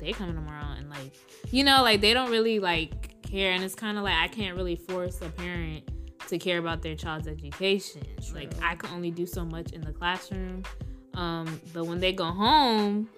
[0.00, 0.72] they coming tomorrow.
[0.78, 1.12] And like,
[1.50, 3.52] you know, like they don't really like care.
[3.52, 5.84] And it's kind of like, I can't really force a parent
[6.28, 8.02] to care about their child's education.
[8.34, 10.62] Like I can only do so much in the classroom.
[11.14, 13.08] Um, but when they go home,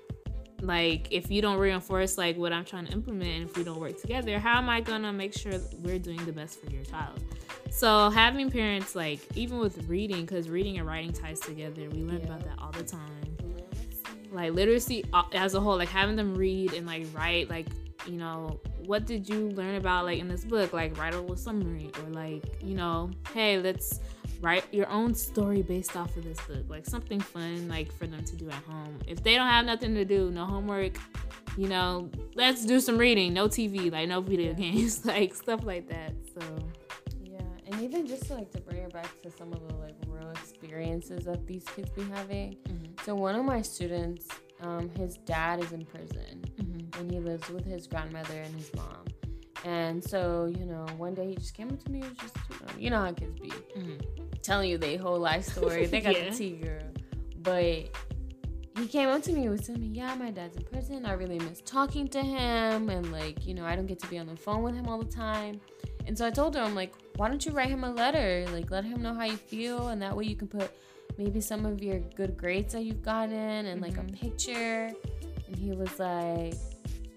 [0.61, 3.81] like if you don't reinforce like what I'm trying to implement and if we don't
[3.81, 7.21] work together, how am I gonna make sure we're doing the best for your child?
[7.71, 12.23] So having parents like even with reading, because reading and writing ties together, we learn
[12.25, 13.19] about that all the time
[14.31, 17.67] like literacy uh, as a whole like having them read and like write like
[18.07, 20.73] you know what did you learn about like in this book?
[20.73, 24.01] Like write a little summary or like you know hey let's
[24.41, 26.65] write your own story based off of this book.
[26.69, 28.99] Like something fun like for them to do at home.
[29.07, 30.99] If they don't have nothing to do no homework
[31.57, 33.35] you know let's do some reading.
[33.35, 36.59] No tv like no video games like stuff like that so.
[37.25, 40.31] Yeah, and even just like to bring it back to some of the like real
[40.31, 42.57] experiences that these kids be having.
[42.69, 43.05] Mm-hmm.
[43.05, 44.29] So one of my students,
[44.61, 46.45] um, his dad is in prison,
[46.99, 49.05] and he lives with his grandmother and his mom.
[49.65, 52.37] And so, you know, one day he just came up to me, and was just,
[52.51, 53.53] you know, you know how kids be,
[54.43, 55.87] telling you their whole life story.
[55.87, 56.31] They got Yeah.
[56.31, 56.83] the tea girl,
[57.43, 57.89] but
[58.79, 61.05] he came up to me and was telling me, yeah, my dad's in prison.
[61.05, 62.89] I really miss talking to him.
[62.89, 64.99] And like, you know, I don't get to be on the phone with him all
[64.99, 65.61] the time.
[66.07, 68.47] And so I told him, I'm like, why don't you write him a letter?
[68.53, 69.89] Like, let him know how you feel.
[69.89, 70.71] And that way you can put
[71.17, 74.91] maybe some of your good grades that you've gotten and like a picture.
[75.47, 76.55] And he was like,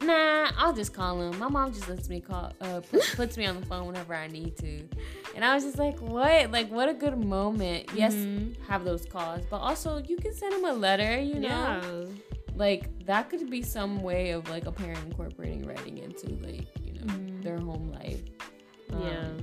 [0.02, 1.38] nah, I'll just call him.
[1.38, 4.28] My mom just lets me call, uh, put, puts me on the phone whenever I
[4.28, 4.88] need to.
[5.36, 6.52] And I was just like, what?
[6.52, 7.90] Like, what a good moment.
[7.94, 8.16] Yes,
[8.68, 11.48] have those calls, but also you can send him a letter, you know?
[11.48, 12.06] yeah
[12.56, 16.94] Like, that could be some way of like a parent incorporating writing into like, you
[16.94, 18.22] know, their home life.
[18.90, 19.20] Yeah.
[19.20, 19.38] Um,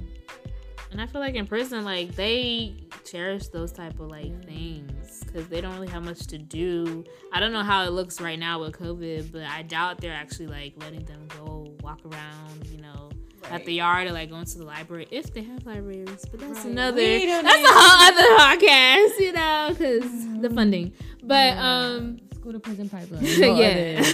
[0.90, 2.76] And I feel like in prison, like they
[3.10, 7.04] cherish those type of like things because they don't really have much to do.
[7.32, 10.46] I don't know how it looks right now with COVID, but I doubt they're actually
[10.48, 13.10] like letting them go walk around, you know,
[13.50, 16.24] at the yard or like going to the library if they have libraries.
[16.30, 16.66] But that's Right.
[16.66, 20.92] another that's a whole other podcast, you know, because the funding.
[21.22, 23.22] But um, School to prison pipeline.
[23.56, 24.02] yeah.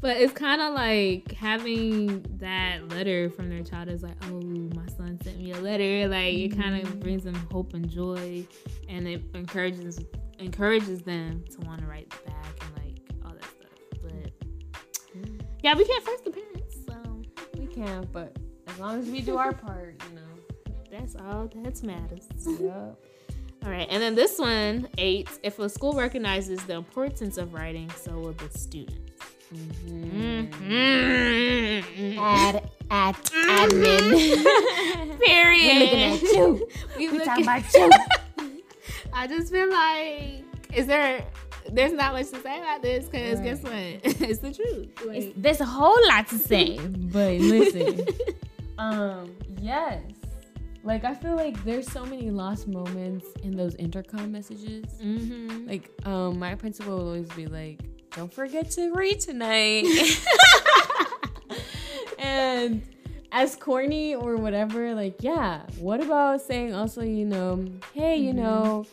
[0.00, 4.86] but it's kind of like having that letter from their child is like, oh, my
[4.96, 6.06] son sent me a letter.
[6.08, 7.00] Like it kind of mm-hmm.
[7.00, 8.46] brings them hope and joy,
[8.88, 10.00] and it encourages
[10.38, 14.00] encourages them to want to write back and like all that stuff.
[14.02, 14.32] But
[15.62, 17.22] yeah, we can't force the parents, so
[17.58, 18.10] we can't.
[18.12, 18.36] but
[18.68, 20.90] as long as we do our part, you know.
[20.90, 22.28] that's all that matters.
[22.46, 22.98] Yep.
[23.64, 25.28] All right, and then this one, eight.
[25.42, 29.08] If a school recognizes the importance of writing, so will the students.
[30.78, 32.18] Mm-hmm.
[32.18, 35.18] Ad, ad, admin.
[35.20, 35.80] Period.
[35.80, 36.68] looking at you.
[36.96, 37.90] We we talking about you.
[39.12, 41.24] I just feel like, is there?
[41.70, 43.44] There's not much to say about this because Right.
[43.44, 43.72] guess what?
[44.30, 44.88] it's the truth.
[45.06, 48.06] Like, It's- there's a whole lot to say, but listen.
[48.78, 50.02] um, yes.
[50.84, 54.84] Like I feel like there's so many lost moments in those intercom messages.
[55.02, 55.66] mm-hmm.
[55.68, 57.80] Like, um, my principal will always be like,
[58.14, 59.84] "Don't forget to read tonight."
[62.18, 62.82] and
[63.32, 65.62] as corny or whatever, like, yeah.
[65.78, 68.42] What about saying also, you know, hey, you mm-hmm.
[68.42, 68.86] know,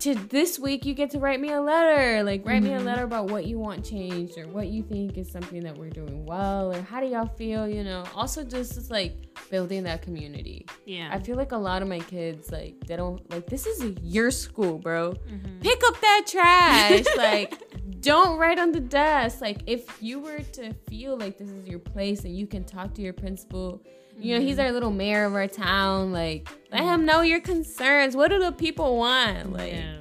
[0.00, 2.22] to this week you get to write me a letter.
[2.22, 2.86] Like, write me a mm-hmm.
[2.86, 6.24] letter about what you want changed or what you think is something that we're doing
[6.24, 8.04] well or how do y'all feel, you know.
[8.14, 9.16] Also, just like
[9.50, 10.66] building that community.
[10.86, 11.10] yeah.
[11.12, 14.30] I feel like a lot of my kids, like, they don't like this is your
[14.30, 15.12] school, bro.
[15.12, 15.60] Mm-hmm.
[15.60, 17.04] Pick up that trash.
[17.16, 17.60] like,
[18.00, 19.40] don't write on the desk.
[19.40, 22.94] Like, if you were to feel like this is your place and you can talk
[22.94, 23.82] to your principal,
[24.18, 26.12] you know, he's our little mayor of our town.
[26.12, 28.16] Like, let him know your concerns.
[28.16, 29.52] What do the people want?
[29.52, 29.98] Like, yeah.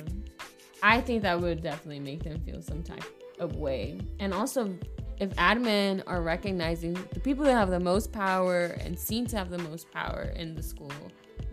[0.82, 3.03] I think that would definitely make them feel some type
[3.39, 3.99] of way.
[4.19, 4.77] And also,
[5.19, 9.49] if admin are recognizing the people that have the most power and seem to have
[9.49, 10.91] the most power in the school,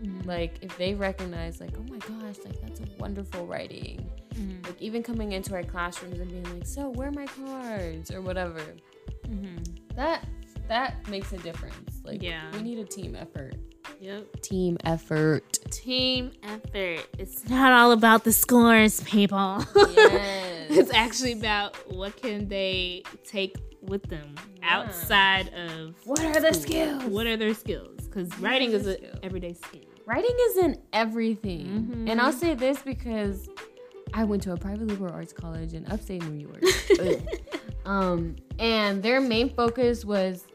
[0.01, 0.27] mm-hmm.
[0.27, 4.09] like if they recognize, like, oh my gosh, like that's a wonderful writing.
[4.35, 4.63] Mm-hmm.
[4.65, 8.21] Like even coming into our classrooms and being like, so where are my cards or
[8.21, 8.61] whatever.
[9.27, 9.95] Mm-hmm.
[9.95, 10.25] That
[10.67, 12.01] that makes a difference.
[12.03, 12.51] Like, Yeah.
[12.53, 13.55] we need a team effort.
[13.99, 14.41] Yep.
[14.41, 15.57] Team effort.
[15.71, 17.05] Team effort.
[17.17, 19.63] It's not all about the scores, people.
[19.95, 20.67] Yes.
[20.71, 27.03] it's actually about what can they take with them outside of What are the skills?
[27.03, 28.07] What are their skills?
[28.07, 29.81] Because writing is an everyday skill.
[30.07, 31.65] Writing isn't everything.
[31.67, 32.07] Mm-hmm.
[32.09, 33.47] And I'll say this because
[34.13, 36.63] I went to a private liberal arts college in upstate New York.
[37.85, 40.47] Um, and their main focus was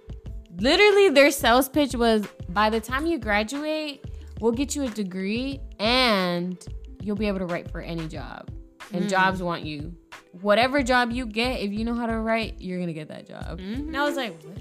[0.58, 4.04] literally their sales pitch was by the time you graduate,
[4.40, 6.58] we'll get you a degree and
[7.00, 8.50] you'll be able to write for any job.
[8.92, 9.94] And jobs want you.
[10.40, 13.60] Whatever job you get, if you know how to write, you're gonna get that job.
[13.60, 14.56] And I was like, what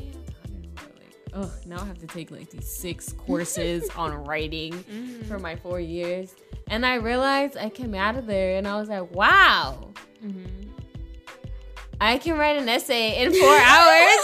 [1.34, 5.24] oh, now I have to take like these six courses on writing mm-hmm.
[5.24, 6.36] for my four years.
[6.68, 9.92] And I realized I came out of there and I was like, wow,
[10.24, 10.70] mm-hmm.
[12.02, 14.24] I can write an essay in four hours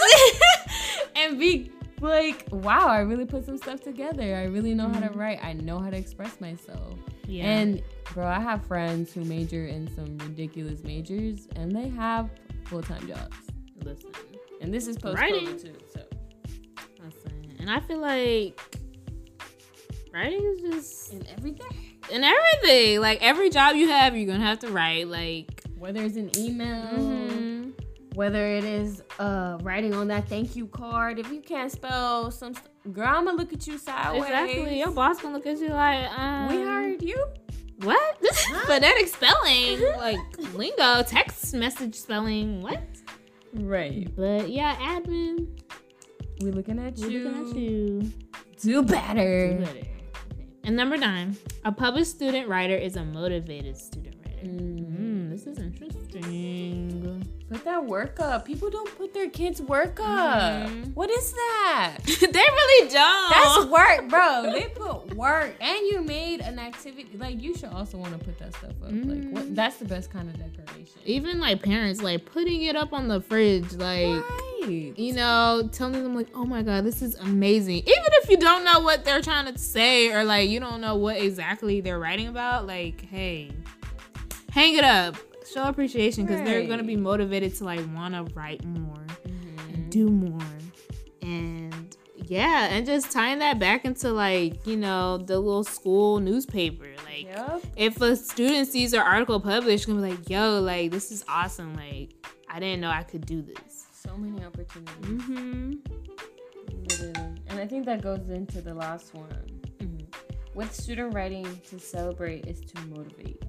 [1.16, 4.36] and be like, wow, I really put some stuff together.
[4.36, 5.18] I really know how to mm-hmm.
[5.18, 5.38] write.
[5.42, 6.98] I know how to express myself.
[7.26, 7.44] Yeah.
[7.44, 7.82] And
[8.14, 12.30] bro, I have friends who major in some ridiculous majors and they have
[12.64, 13.36] full time jobs.
[13.84, 14.10] listen,
[14.60, 15.18] And this is post.
[15.18, 15.74] COVID too.
[15.92, 16.05] So.
[17.66, 18.60] And I feel like
[20.14, 21.66] writing is just in everything.
[22.12, 23.00] in everything.
[23.00, 25.08] Like every job you have, you're gonna have to write.
[25.08, 27.72] Like Whether it's an email, mhm.
[28.14, 31.18] whether it is uh writing on that thank you card.
[31.18, 34.22] If you can't spell some st- girl, I'ma look at you sideways.
[34.22, 34.78] exactly.
[34.78, 37.18] Your boss gonna look at you like, um, we hired you.
[37.80, 38.18] what?
[38.20, 40.20] This is phonetic spelling, like
[40.54, 42.62] lingo, text message spelling.
[42.62, 42.80] What?
[43.54, 44.06] Right.
[44.14, 45.48] But yeah, admin.
[46.40, 47.24] We looking at We're you.
[47.28, 48.12] looking at you.
[48.60, 49.64] Do better.
[50.64, 54.46] And number nine, a published student writer is a motivated student writer.
[54.46, 57.15] Mm, this is interesting.
[57.48, 58.44] Put that work up.
[58.44, 60.68] People don't put their kids' work up.
[60.68, 60.94] Mhm.
[60.94, 61.98] What is that?
[62.04, 63.30] they really don't.
[63.30, 64.50] That's work, bro.
[64.52, 67.08] They put work, and you made an activity.
[67.16, 68.90] Like you should also want to put that stuff up.
[68.90, 69.54] Like what?
[69.54, 71.00] That's the best kind of decoration.
[71.04, 74.24] even like parents like putting it up on the fridge, like
[74.62, 74.92] Right.
[74.96, 77.76] you know, telling them like, oh my god, this is amazing.
[77.76, 80.96] Even if you don't know what they're trying to say or like you don't know
[80.96, 83.52] what exactly they're writing about, like, hey,
[84.50, 85.14] hang it up.
[85.52, 90.08] Show appreciation because they're gonna be motivated to like want to write more and do
[90.08, 90.40] more.
[91.22, 96.86] And yeah, and just tying that back into like, you know, the little school newspaper.
[97.04, 97.62] Like Yep.
[97.76, 101.74] if a student sees their article published, gonna be like, yo, like this is awesome.
[101.74, 102.10] Like
[102.48, 103.86] I didn't know I could do this.
[103.92, 104.94] So many opportunities.
[105.02, 105.72] Mm-hmm.
[106.82, 107.40] Literally.
[107.48, 109.28] And I think that goes into the last one.
[109.78, 110.06] Mhm.
[110.54, 113.42] With student writing, to celebrate is to motivate.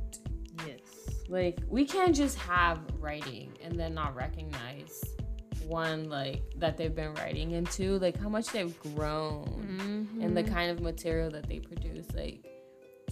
[1.28, 5.04] Like, we can't just have writing and then not recognize
[5.66, 10.54] one, like, that they've been writing, into like, how much they've grown and the mm-hmm.
[10.54, 12.08] kind of material that they produce.
[12.14, 12.46] Like,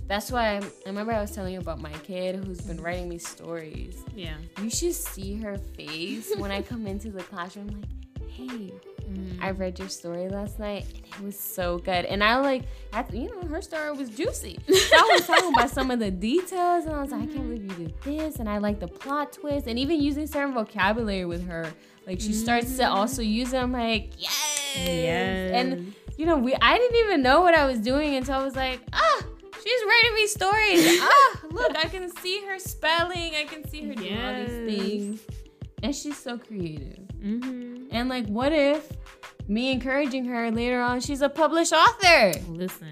[0.08, 2.86] that's why I, I remember I was telling you about my kid who's been mm-hmm.
[2.86, 4.06] writing me stories.
[4.16, 4.38] Yeah.
[4.62, 8.72] You should see her face when I come into the classroom, like, hey,
[9.10, 9.44] Mm-hmm.
[9.44, 12.06] I read your story last night and it was so good.
[12.06, 12.64] And I like,
[12.94, 14.60] I, you know, her story was juicy.
[14.68, 17.44] So I was talking about some of the details and I was like, I can't
[17.44, 18.36] believe you did this.
[18.38, 21.72] And I like the plot twist and even using certain vocabulary with her.
[22.08, 23.58] Like she starts to also use it.
[23.58, 24.76] I'm like, yes.
[24.76, 25.52] Yes.
[25.54, 28.56] And, you know, we I didn't even know what I was doing until I was
[28.56, 29.24] like, ah,
[29.64, 31.00] she's writing me stories.
[31.02, 33.36] ah, look, I can see her spelling.
[33.36, 35.22] I can see her doing all these things.
[35.82, 37.05] And she's so creative.
[37.26, 37.88] Mm-hmm.
[37.92, 38.88] And like, what if
[39.48, 42.34] me encouraging her later on, she's a published author?
[42.50, 42.88] Listen.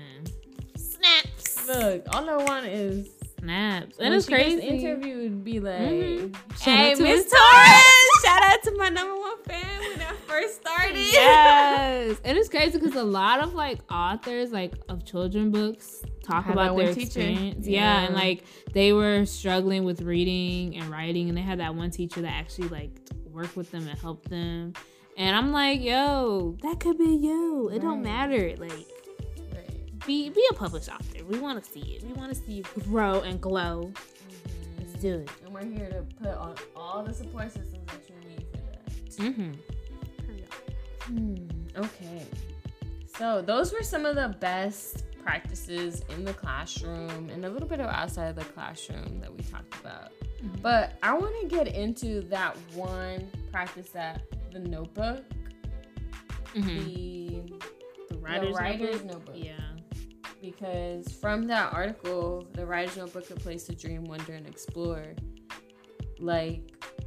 [0.76, 1.68] Snaps.
[1.68, 3.98] Look, all I want is Snaps.
[4.00, 4.68] And it's she gets crazy.
[4.68, 6.36] interviewed, be like, Mhm.
[6.58, 8.24] Shout "Hey, out to Miss Miss Torres!
[8.24, 12.18] Shout out to my number one fan when I first started." yes.
[12.24, 16.76] And it's crazy because a lot of like authors like of children books talk about
[16.78, 17.68] their experience.
[17.68, 18.02] Yeah.
[18.06, 18.44] and like
[18.74, 22.70] they were struggling with reading and writing and they had that one teacher that actually
[22.70, 22.92] like
[23.32, 24.74] worked with them and helped them.
[25.18, 27.70] And I'm like, yo, that could be you.
[27.74, 28.56] It don't matter.
[28.58, 28.72] Like
[29.54, 30.06] Right.
[30.08, 31.24] be be a published author.
[31.26, 32.04] We want to see it.
[32.04, 33.92] We want to see you grow and glow.
[34.80, 35.30] Let's do it.
[35.46, 39.36] And we're here to put on all the support systems that you need for that.
[39.36, 39.52] Mm-hmm.
[41.06, 41.36] Hmm,
[41.78, 42.26] Okay.
[43.18, 47.80] So those were some of the best practices in the classroom and a little bit
[47.80, 50.12] of outside of the classroom that we talked about.
[50.62, 54.22] But I want to get into that one practice that
[54.52, 55.24] the notebook,
[56.54, 56.86] Mhm.
[56.86, 57.42] the
[58.10, 59.28] The writer's, writer's notebook?
[59.36, 59.36] notebook.
[59.38, 59.60] Yeah.
[60.42, 65.06] because from that article, the writer's notebook, a place to dream, wonder, and explore.
[66.20, 66.60] Like,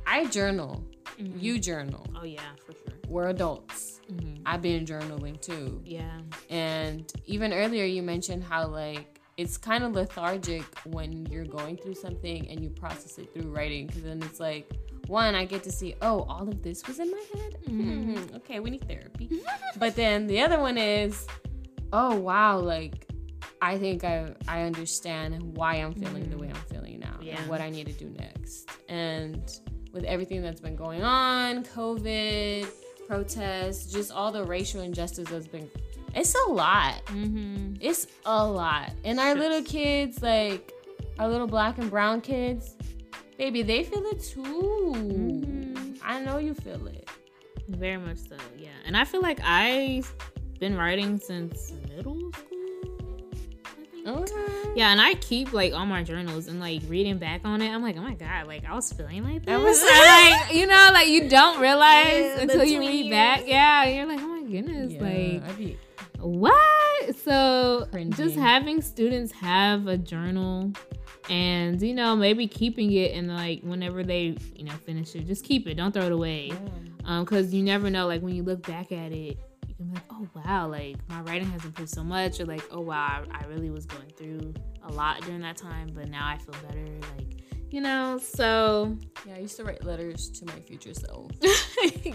[0.07, 0.83] I journal.
[1.19, 1.43] Mhm.
[1.43, 2.07] You journal.
[2.19, 2.99] Oh yeah, for sure.
[3.09, 3.96] We're adults.
[4.11, 4.43] Mhm.
[4.47, 5.81] I've been journaling too.
[5.85, 6.21] Yeah.
[6.51, 11.95] And even earlier, you mentioned how, like, it's kind of lethargic when you're going through
[11.95, 13.87] something and you process it through writing.
[13.87, 14.71] Because then it's like,
[15.09, 17.57] one, I get to see, oh, all of this was in my head.
[17.69, 18.17] Mhm.
[18.31, 19.29] Hmm, okay, we need therapy.
[19.79, 21.27] but then the other one is,
[21.93, 23.07] oh, wow, like,
[23.63, 27.41] I think I, I understand why I'm feeling the way I'm feeling now Yeah.
[27.41, 28.69] and what I need to do next.
[28.89, 29.43] And
[29.93, 32.67] with everything that's been going on, COVID,
[33.07, 35.71] protests, just all the racial injustice that's been,
[36.15, 37.05] it's a lot.
[37.07, 37.75] Mm-hmm.
[37.81, 38.93] It's a lot.
[39.05, 40.73] And our little kids, like
[41.19, 42.77] our little black and brown kids,
[43.39, 44.43] baby, they feel it too.
[44.43, 45.99] Mhm.
[46.05, 47.09] I know you feel it.
[47.69, 48.37] Very much so.
[48.57, 48.69] Yeah.
[48.87, 50.13] And I feel like I've
[50.61, 52.56] been writing since middle school.
[54.07, 54.73] Okay.
[54.77, 57.71] Yeah, and I keep like all my journals and like reading back on it.
[57.71, 59.61] I'm like, oh my god, like I was feeling like that.
[59.63, 63.11] Was- like, you know, like you don't realize Yeah, until you read years.
[63.11, 63.43] back.
[63.47, 65.79] Yeah, and you're like, oh my goodness, like I be
[66.21, 67.17] what?
[67.25, 68.13] So Cringing.
[68.13, 70.73] just having students have a journal
[71.29, 75.45] and you know maybe keeping it and like whenever they you know finish it, just
[75.45, 75.75] keep it.
[75.75, 76.53] Don't throw it away.
[77.05, 78.07] Um, because you never know.
[78.07, 79.39] Like when you look back at it,
[79.77, 82.81] can be like, oh wow, like my writing has improved so much, or like, oh
[82.81, 84.55] wow, I, I really was going through
[84.85, 86.85] a lot during that time, but now I feel better.
[87.17, 87.33] Like
[87.71, 88.97] you know, so
[89.27, 91.31] Yeah, I used to write letters to my future self.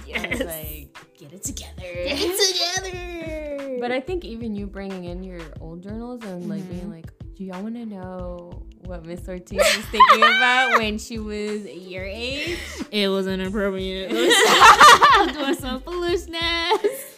[0.07, 0.39] Yes.
[0.39, 1.73] like, get it together.
[1.81, 3.77] Get it together.
[3.79, 6.91] But I think even you bringing in your old journals and like being Mm-hmm.
[6.91, 11.65] like, do y'all want to know what Miss Ortiz was thinking about when she was
[11.65, 12.57] your age?
[12.91, 14.11] it was inappropriate.
[14.13, 17.10] I was doing some foolishness.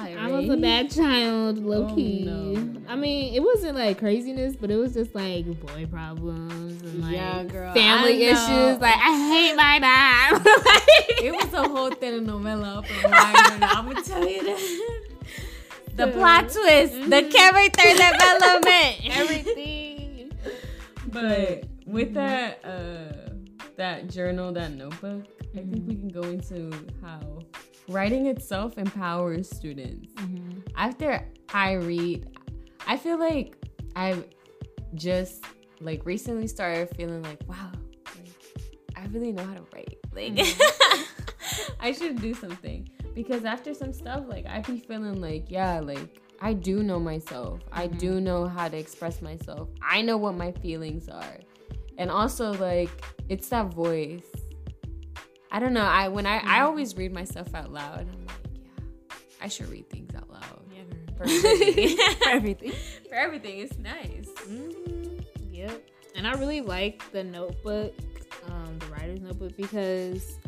[0.00, 2.24] I was a bad child, low Oh, key.
[2.24, 2.56] no.
[2.88, 7.12] I mean, it wasn't like craziness, but it was just like boy problems and like
[7.14, 8.78] Yeah, girl, family issues.
[8.80, 10.42] Like I hate my dad.
[11.22, 13.66] It was a whole telenovela up in Wagner.
[13.66, 15.00] I'm gonna tell you that.
[15.96, 20.32] The plot twist, the character development, everything.
[21.08, 23.30] But with that, uh,
[23.76, 25.24] that journal, that notebook,
[25.56, 26.08] I think we mm-hmm.
[26.08, 26.70] can go into
[27.02, 27.40] how
[27.88, 30.12] writing itself empowers students.
[30.14, 30.60] Mm-hmm.
[30.76, 32.38] After I read,
[32.86, 33.56] I feel like
[33.96, 34.24] I've
[34.94, 35.44] just
[35.80, 37.72] like recently started feeling like, wow,
[38.16, 38.32] like,
[38.96, 39.98] I really know how to write.
[40.12, 41.02] Like, mm-hmm.
[41.80, 46.20] I should do something because after some stuff, like I'd be feeling like, yeah, like
[46.40, 47.60] I do know myself.
[47.72, 49.68] I do know how to express myself.
[49.82, 51.38] I know what my feelings are,
[51.98, 52.90] and also like
[53.28, 54.22] it's that voice.
[55.52, 55.82] I don't know.
[55.84, 58.00] I when I I always read myself out loud.
[58.00, 60.60] I'm like, yeah, I should read things out loud.
[61.16, 61.96] For everything.
[62.18, 62.72] For everything.
[63.08, 64.28] For everything, it's nice.
[64.48, 65.22] Mhm.
[65.52, 65.82] Yep.
[66.16, 67.94] And I really like the notebook,
[68.48, 70.38] um, the writer's notebook, because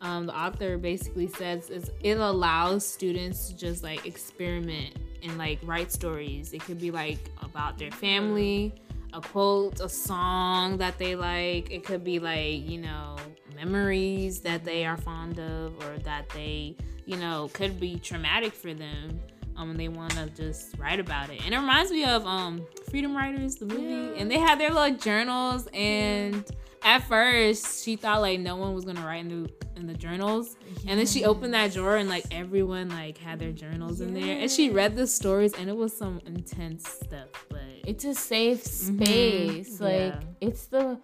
[0.00, 5.90] um, the author basically says it allows students to just like experiment and like write
[5.90, 6.52] stories.
[6.52, 8.72] It could be like about their family,
[9.12, 11.70] a quote, a song that they like.
[11.70, 13.16] It could be like, you know,
[13.54, 18.74] memories that they are fond of or that they, you know, could be traumatic for
[18.74, 19.20] them.
[19.56, 21.44] Um, and they want to just write about it.
[21.44, 24.18] And it reminds me of um Freedom Writers, the movie.
[24.18, 26.44] And they had their little journals and
[26.82, 30.56] at first she thought like no one was gonna write in the in the journals.
[30.86, 34.38] And then she opened that drawer and like everyone like had their journals in there.
[34.40, 37.28] And she read the stories and it was some intense stuff.
[37.48, 39.80] But It's a safe space.
[39.80, 40.20] Like Yeah.
[40.40, 40.98] it's the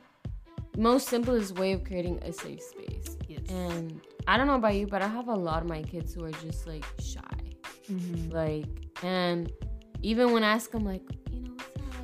[0.77, 3.17] most simplest way of creating a safe space.
[3.29, 3.41] yes.
[3.49, 6.25] And I don't know about you, but I have a lot of my kids who
[6.25, 7.21] are just like shy.
[7.91, 8.33] Mhm.
[8.33, 8.67] Like,
[9.03, 9.51] and
[10.03, 11.03] even when I ask them, like,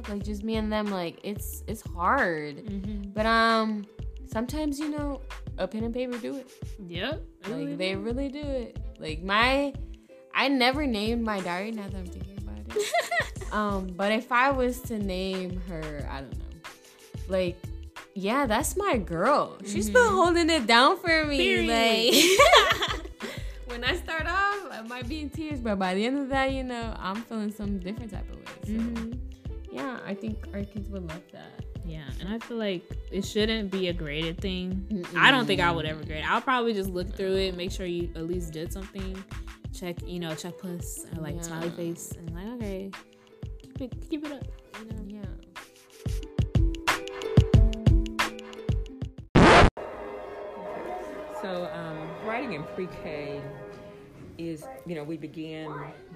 [0.09, 2.57] Like, just me and them, like, it's it's hard.
[2.57, 3.13] Mhm.
[3.15, 3.87] But um,
[4.27, 5.21] sometimes you know,
[5.59, 6.51] a pen and paper do it.
[6.87, 7.23] Yep.
[7.49, 8.79] Like they really do it.
[8.99, 9.73] Like my,
[10.35, 11.73] I never named my diary.
[11.73, 12.93] Now that I'm thinking about it.
[13.53, 16.45] um, but if I was to name her, I don't know,
[17.29, 17.57] like.
[18.15, 19.57] Yeah, that's my girl.
[19.65, 21.39] She's been holding it down for me.
[21.39, 22.13] Period.
[22.13, 23.01] Like
[23.67, 26.53] when I start off, I might be in tears, but by the end of that,
[26.53, 28.45] you know, I'm feeling some different type of way.
[28.67, 29.19] So Mhm
[29.73, 31.65] yeah, I think our kids would love that.
[31.85, 34.87] Yeah, and I feel like it shouldn't be a graded thing.
[34.89, 35.19] Mm-mm.
[35.19, 36.25] I don't think I would ever grade.
[36.27, 39.25] I'll probably just look through it, make sure you at least did something,
[39.75, 41.43] check, you know, check plus or like yeah.
[41.43, 42.91] smiley face, and like okay,
[43.63, 44.45] keep it, keep it up,
[44.79, 45.03] you know.
[45.07, 45.23] Yeah.
[51.41, 53.41] So, um, writing in pre-K
[54.49, 55.73] is, you know, we begin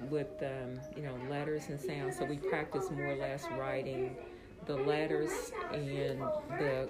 [0.09, 2.17] with, um, you know, letters and sounds.
[2.17, 4.15] So we practice more or less writing
[4.65, 6.19] the letters and
[6.59, 6.89] the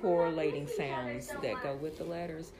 [0.00, 2.52] correlating sounds that go with the letters.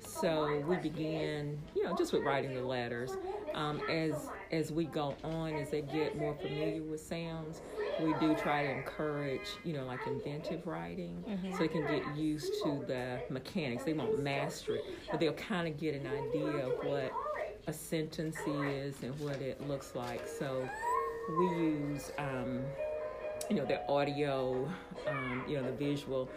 [0.00, 3.12] So we begin, you know, just with writing the letters.
[3.54, 7.62] Um, as as we go on, as they get more familiar with sounds,
[8.00, 12.52] we do try to encourage, you know, like inventive writing, so they can get used
[12.64, 13.84] to the mechanics.
[13.84, 17.09] They won't master it, but they'll kind of get an idea of what
[17.90, 20.26] sentence is and what it looks like.
[20.26, 20.68] So
[21.38, 22.12] we use.
[22.18, 22.62] Um,
[23.48, 24.70] you know the audio
[25.08, 26.30] um, you know the visual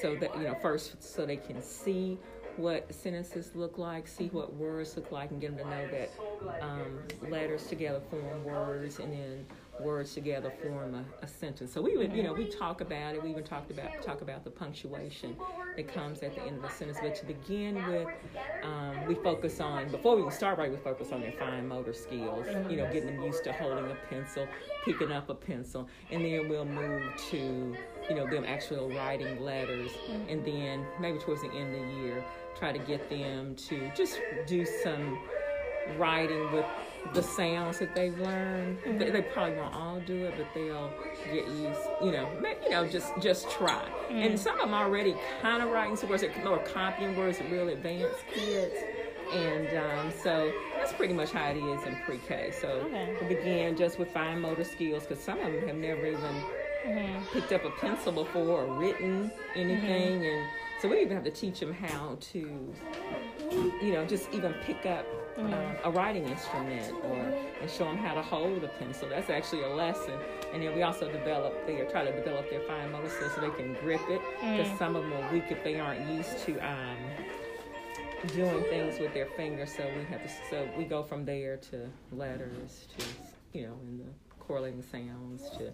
[0.00, 2.18] so that you know first so they can see
[2.56, 6.10] what sentences look like see what words look like and get them to know that
[6.62, 9.46] um, letters together form words and then
[9.80, 11.72] words together form a, a sentence.
[11.72, 13.22] So we would you know we talk about it.
[13.22, 15.36] We even talked about talk about the punctuation
[15.76, 16.98] that comes at the end of the sentence.
[17.00, 18.08] But to begin with
[18.62, 22.46] um, we focus on before we start writing we focus on their fine motor skills
[22.70, 24.46] you know getting them used to holding a pencil
[24.84, 27.74] picking up a pencil and then we'll move to
[28.08, 29.90] you know them actually writing letters
[30.28, 32.24] and then maybe towards the end of the year
[32.58, 35.18] try to get them to just do some
[35.96, 36.66] writing with
[37.14, 38.78] the sounds that they've learned.
[38.84, 39.32] They, they mm-hmm.
[39.32, 40.90] probably won't all do it, but they'll
[41.26, 41.80] get used.
[42.02, 43.82] You know, ma- you know, just just try.
[44.10, 44.38] And mm.
[44.38, 48.24] some of them already kind of writing some words, or copying words that really advanced
[48.32, 48.74] kids.
[49.32, 52.52] And um, so that's pretty much how it is in pre-K.
[52.60, 53.16] So Okay.
[53.20, 56.42] we begin just with fine motor skills because some of them have never even
[56.86, 57.24] mm-hmm.
[57.32, 60.24] picked up a pencil before or written anything, mm-hmm.
[60.24, 60.46] and
[60.80, 62.74] so we even have to teach them how to,
[63.80, 65.06] you know, just even pick up
[65.38, 67.16] uh, a writing instrument or
[67.60, 69.08] and show them how to hold a pencil.
[69.08, 70.18] That's actually a lesson.
[70.52, 73.50] And then we also develop, they try to develop their fine motor skills so they
[73.50, 76.58] can grip it because some of them are weak if they aren't used to.
[76.58, 76.96] Um,
[78.28, 81.90] doing things with their fingers so we have to so we go from there to
[82.12, 83.04] letters to
[83.52, 84.04] you know in the
[84.38, 85.72] correlating sounds to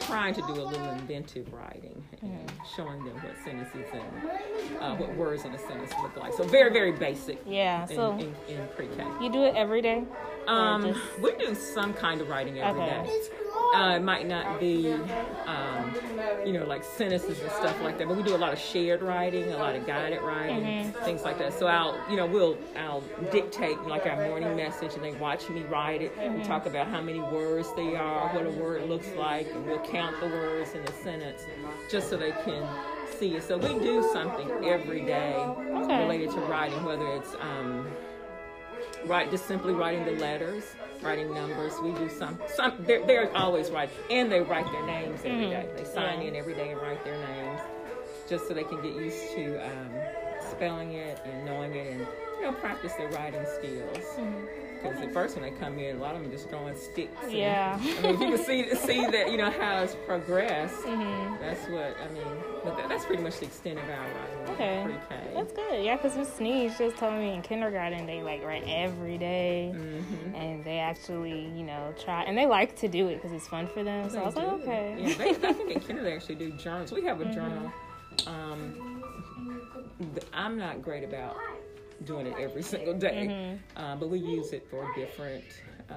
[0.00, 5.14] trying to do a little inventive writing and showing them what sentences and uh, what
[5.16, 7.82] words in a sentence look like so very very basic Yeah.
[7.82, 10.04] in, So in, in pre-k you do it every day.
[10.46, 13.22] um, just- we do some kind of writing every day.
[13.74, 14.86] Uh, it might not be,
[15.46, 15.94] um,
[16.46, 19.02] you know, like sentences and stuff like that, but we do a lot of shared
[19.02, 21.04] writing, a lot of guided writing, Mm-hmm.
[21.04, 21.52] things like that.
[21.52, 25.62] So I'll, you know, we'll, I'll dictate like our morning message, and they watch me
[25.64, 26.16] write it.
[26.16, 26.38] Mm-hmm.
[26.38, 29.80] We talk about how many words they are, what a word looks like, and we'll
[29.80, 31.42] count the words in the sentence,
[31.90, 32.66] just so they can
[33.18, 33.42] see it.
[33.42, 36.00] So we do something every day Okay.
[36.02, 37.86] related to writing, whether it's um,
[39.04, 40.64] Right, just simply writing the letters,
[41.02, 41.72] writing numbers.
[41.82, 42.74] We do some, some.
[42.80, 45.50] They're, they're always right, and they write their names every Mm.
[45.50, 45.68] day.
[45.76, 46.28] They sign Yeah.
[46.28, 47.60] in every day and write their names,
[48.28, 49.90] just so they can get used to um,
[50.50, 52.06] spelling it and knowing it, and
[52.40, 54.04] you know, practice their writing skills.
[54.82, 57.12] Because at first, when they come in, a lot of them just throwing sticks.
[57.22, 57.36] and- Mm-hmm.
[57.36, 57.78] Yeah.
[57.80, 60.74] I mean, if you can see see that, you know how it's progressed.
[60.82, 61.36] Mm-hmm.
[61.40, 62.42] That's what I mean.
[62.64, 64.54] But that, that's pretty much the extent of our writing.
[64.54, 64.82] Okay.
[64.84, 65.30] Pre-K.
[65.34, 65.84] That's good.
[65.84, 70.34] Yeah, because Miss Sneed just told me in kindergarten they like write every day, Mm-hmm.
[70.34, 73.66] and they actually, you know, try and they like to do it because it's fun
[73.68, 74.08] for them.
[74.10, 74.96] So I was like, okay.
[74.98, 76.92] Yeah, they, I think in kindergarten they actually do journals.
[76.92, 77.72] We have a journal.
[78.26, 79.02] Um,
[80.32, 81.36] I'm not great about
[82.04, 85.44] doing it every single day, uh, but we use it for different,
[85.90, 85.94] uh,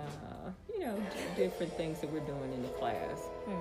[0.74, 0.98] you know,
[1.36, 3.28] different things that we're doing in the class.
[3.48, 3.54] You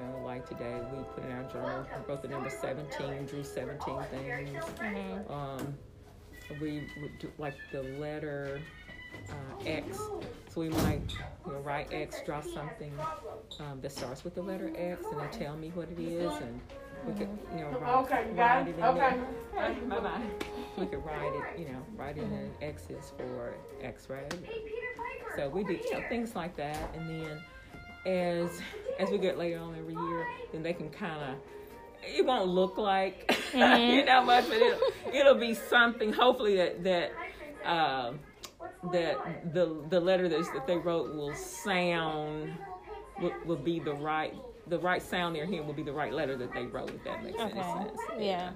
[0.00, 4.64] know, like today we put in our journal, wrote the number 17, drew 17 things.
[5.28, 5.74] Um,
[6.60, 8.60] we would do like the letter
[9.30, 9.98] uh, X.
[10.48, 11.02] So we might
[11.46, 12.92] you know, write X, draw something
[13.60, 16.60] um, that starts with the letter X, and then tell me what it is, and
[17.06, 17.58] we could mm-hmm.
[17.58, 18.78] you know write, Okay, you write it it?
[18.78, 19.16] in Okay.
[19.54, 19.74] there.
[19.88, 20.22] Bye bye.
[20.76, 22.46] We could write it, you know, write in mm-hmm.
[22.60, 24.26] the X's for X-ray.
[25.36, 27.40] So we do you know things like that, and then
[28.06, 28.60] as
[28.98, 31.36] as we get later on every year, then they can kind of
[32.06, 33.92] it won't look like mm-hmm.
[33.92, 34.80] you know much, but it'll,
[35.12, 36.12] it'll be something.
[36.12, 37.12] Hopefully that that
[37.64, 38.18] um,
[38.92, 42.52] that the the letter that, that they wrote will sound
[43.20, 44.34] will, will be the right
[44.66, 46.90] the right sound they're hearing will be the right letter that they wrote.
[46.90, 47.62] If that makes any Okay.
[47.62, 48.00] sense.
[48.18, 48.50] Yeah.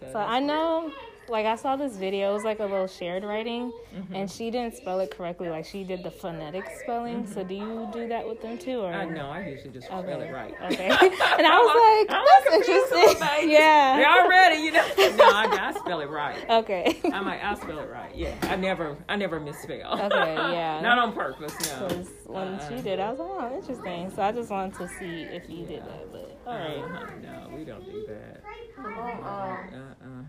[0.00, 0.92] So, So I know,
[1.28, 2.30] like I saw this video.
[2.30, 4.14] It was like a little shared writing, Mm-hmm.
[4.14, 5.48] and she didn't spell it correctly.
[5.48, 7.26] Like she did the phonetic spelling.
[7.26, 8.92] So do you do that with them too, or?
[8.92, 9.30] I know.
[9.30, 10.54] I usually just spell it right.
[10.72, 10.88] Okay.
[10.88, 13.50] and I was like, I'm that's interesting.
[13.50, 13.96] yeah.
[13.96, 14.86] They're already, you know.
[15.16, 16.44] No, I, I spell it right.
[16.50, 17.00] Okay.
[17.10, 18.14] I might, I spell it right.
[18.14, 19.94] Yeah, I never, I never misspell.
[19.98, 20.80] Okay, yeah.
[20.82, 21.54] Not on purpose.
[21.70, 21.88] No.
[21.88, 22.68] Because when Uh-uh.
[22.76, 24.10] she did, I was like, oh, interesting.
[24.14, 26.12] So I just wanted to see if you did that.
[26.12, 26.78] But all right.
[26.84, 27.06] Uh-huh.
[27.22, 28.42] No, we don't do that.
[28.78, 30.22] Uh-uh.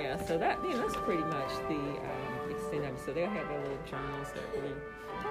[0.00, 3.00] Yeah, so that you know, that's pretty much the um, extent of it.
[3.04, 4.68] So they'll have their little journals that we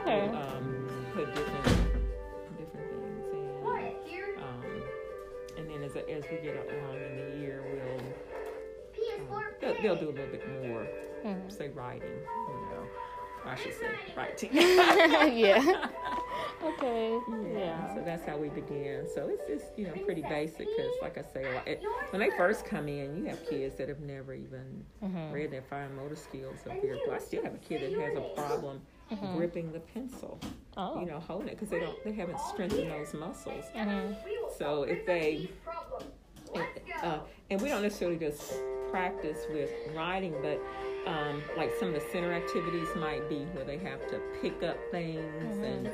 [0.02, 0.28] Okay.
[0.30, 1.64] um, put different
[2.58, 3.64] different things in.
[4.42, 4.84] Um,
[5.58, 10.10] and then as, as we get along in the year, we'll um, they'll, they'll do
[10.10, 10.88] a little bit more,
[11.26, 11.52] Mhm.
[11.52, 12.61] say writing, you know.
[13.46, 14.50] I should say writing.
[15.38, 15.88] yeah.
[16.64, 17.18] Okay.
[17.54, 17.58] Yeah.
[17.58, 17.96] Yeah.
[17.96, 19.08] So that's how we began.
[19.16, 21.82] So it's just you know pretty basic because, like I say, it,
[22.12, 25.34] when they first come in, you have kids that have never even Mhm.
[25.34, 27.00] read their fine motor skills up here.
[27.08, 28.80] But I still have a kid that has a problem
[29.36, 30.39] gripping the pencil.
[30.78, 31.00] Oh.
[31.00, 33.66] You know, holding it because they don't they haven't strengthened those muscles.
[33.76, 34.16] Mhm.
[34.56, 35.50] So if they
[37.04, 37.20] uh,
[37.50, 38.54] and we don't necessarily just
[38.92, 40.62] practice with writing, but
[41.08, 44.78] um, like some of the center activities might be where they have to pick up
[44.91, 45.89] things and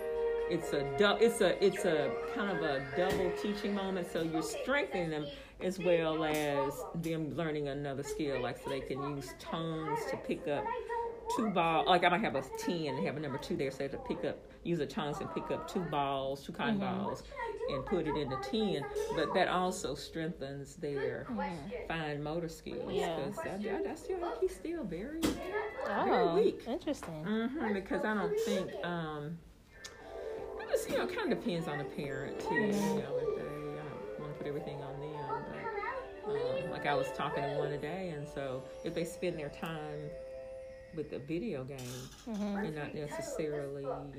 [0.49, 4.11] it's a du- it's a it's a kind of a double teaching moment.
[4.11, 5.25] So you're strengthening them
[5.61, 10.47] as well as them learning another skill, like so they can use tones to pick
[10.47, 10.63] up
[11.27, 11.85] two ball.
[11.85, 13.91] Like I might have a ten and have a number two there, so they have
[13.91, 17.23] to pick up use a tones and pick up two balls, two cotton balls,
[17.69, 18.85] and put it in the ten.
[19.15, 21.27] But that also strengthens their
[21.87, 22.91] fine motor skills.
[22.93, 23.15] Yeah.
[23.15, 23.49] 'cause I,
[23.89, 25.21] I, I still think he's still very
[25.89, 26.33] Oh.
[26.35, 26.61] weak.
[26.67, 27.23] Interesting.
[27.23, 29.37] hmm because I don't think um,
[30.59, 32.55] it just you know kind of depends on the parent too.
[32.55, 33.41] You know if they
[33.79, 35.45] I don't want to put everything on them,
[36.25, 39.49] but um, like I was talking to one today, and so if they spend their
[39.49, 40.09] time
[40.95, 41.77] with the video game
[42.27, 44.11] and not necessarily um,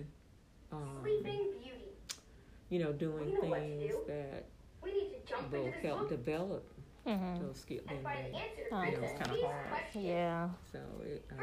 [2.71, 4.45] you know doing things that
[5.51, 6.65] will help develop
[7.07, 7.41] Mhm.
[7.41, 8.33] those skills, then they,
[8.71, 9.17] you know, it's Okay.
[9.17, 9.83] kind of hard.
[9.95, 10.49] Yeah.
[10.71, 11.39] So it, um,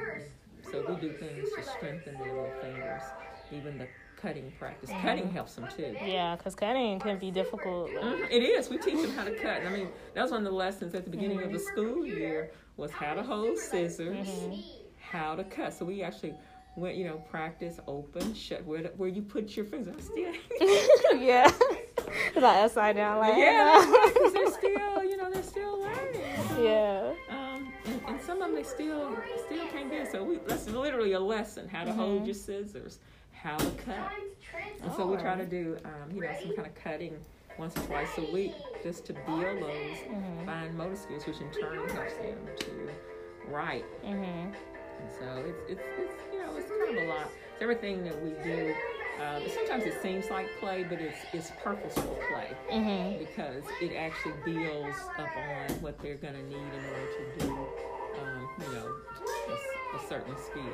[0.71, 3.01] so we do things to strengthen their little fingers.
[3.51, 4.91] Even the cutting practice.
[5.01, 5.95] Cutting helps them too.
[6.03, 7.91] Yeah, because cutting can be difficult.
[7.93, 8.69] like- Mhm, It is.
[8.69, 9.63] We teach them how to cut.
[9.65, 12.51] I mean, that was one of the lessons at the beginning of the school year
[12.77, 14.27] was how to hold scissors,
[15.11, 15.73] how to cut.
[15.73, 16.33] So we actually
[16.75, 19.93] went, you know, practice open, shut, where where you put your fingers.
[19.93, 20.33] I'm still.
[21.19, 21.51] yeah.
[22.27, 23.83] It's like upside down, like yeah,
[24.13, 26.21] because they're still, you know, they're still learning.
[26.59, 27.13] yeah.
[27.29, 30.11] Um, and, and some of them they still still can't get it.
[30.11, 32.99] So we that's literally a lesson: how to hold your scissors,
[33.31, 34.11] how to cut.
[34.83, 37.17] And so we try to do, um, you know, some kind of cutting
[37.57, 38.53] once or twice a week,
[38.83, 39.97] just to build those
[40.45, 42.89] fine motor skills, which in turn helps them to
[43.49, 43.85] write.
[44.03, 44.53] Mhm.
[45.05, 47.29] And so it's it's, it's you know it's kind of a lot.
[47.53, 48.73] It's everything that we do.
[49.21, 53.19] Um, sometimes it seems like play, but it's it's purposeful play Mhm.
[53.19, 57.51] because it actually builds up on what they're going to need in order to do,
[58.19, 58.95] um, you know,
[59.53, 60.73] a, a certain skill.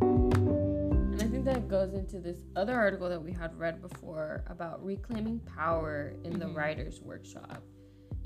[0.00, 4.84] And I think that goes into this other article that we had read before about
[4.84, 7.62] reclaiming power in the writers workshop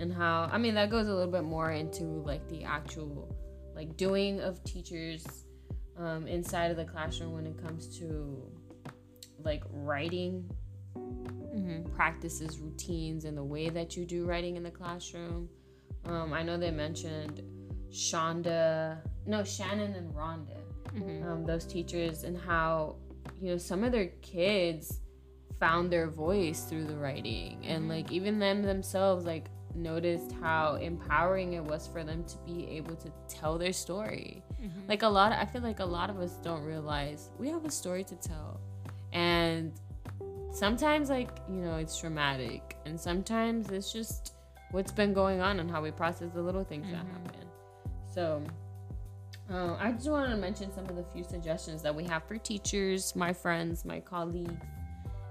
[0.02, 3.34] and how I mean that goes a little bit more into like the actual
[3.74, 5.24] like doing of teachers
[5.96, 8.42] um, inside of the classroom when it comes to
[9.44, 10.48] like writing
[10.96, 11.84] mm-hmm.
[11.94, 15.48] practices, routines, and the way that you do writing in the classroom.
[16.04, 17.42] Um, I know they mentioned
[17.90, 22.96] Shonda, no, Shannon and Rhonda, um, those teachers, and how,
[23.40, 25.00] you know, some of their kids
[25.60, 27.64] found their voice through the writing.
[27.64, 32.68] And, like, even them themselves, like, noticed how empowering it was for them to be
[32.70, 34.42] able to tell their story.
[34.88, 37.70] Like, a lot, I feel like a lot of us don't realize we have a
[37.70, 38.60] story to tell.
[39.12, 39.72] And
[40.52, 42.76] sometimes like you know it's traumatic.
[42.84, 44.34] And sometimes it's just
[44.70, 47.46] what's been going on and how we process the little things that happen.
[48.14, 48.42] So
[49.50, 52.38] uh, i just wanted to mention some of the few suggestions that we have for
[52.38, 54.52] teachers my friends my colleagues.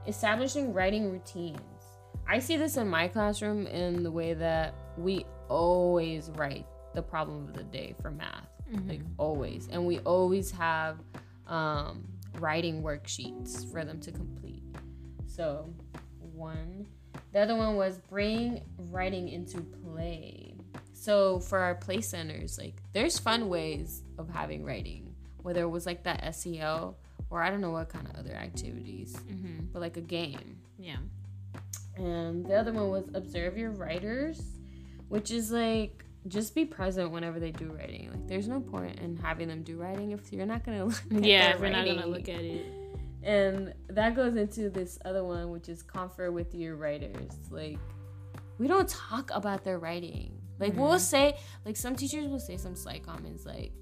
[0.07, 1.59] Establishing writing routines
[2.31, 7.47] i see this in my classroom in the way that we always write the problem
[7.47, 8.47] of the day for math
[8.87, 10.97] like always and we always have
[11.47, 12.07] um,
[12.39, 14.63] writing worksheets for them to complete
[15.31, 15.73] so,
[16.33, 16.87] one.
[17.31, 20.55] The other one was bring writing into play.
[20.93, 25.85] So, for our play centers, like there's fun ways of having writing, whether it was
[25.85, 26.97] like that SEL
[27.29, 29.15] or I don't know what kind of other activities,
[29.71, 30.57] but like a game.
[30.77, 30.97] Yeah.
[32.01, 34.41] And the other one was observe your writers,
[35.07, 38.09] which is like just be present whenever they do writing.
[38.11, 41.23] Like there's no point in having them do writing if you're not gonna look at
[41.23, 42.65] Yeah, if we're not gonna look at it.
[43.23, 47.31] And that goes into this other one, which is comfort with your writers.
[47.51, 47.77] Like,
[48.57, 50.41] we don't talk about their writing.
[50.59, 50.97] Like, we'll mm-hmm.
[50.97, 53.73] say, like, some teachers will say some slight comments, like,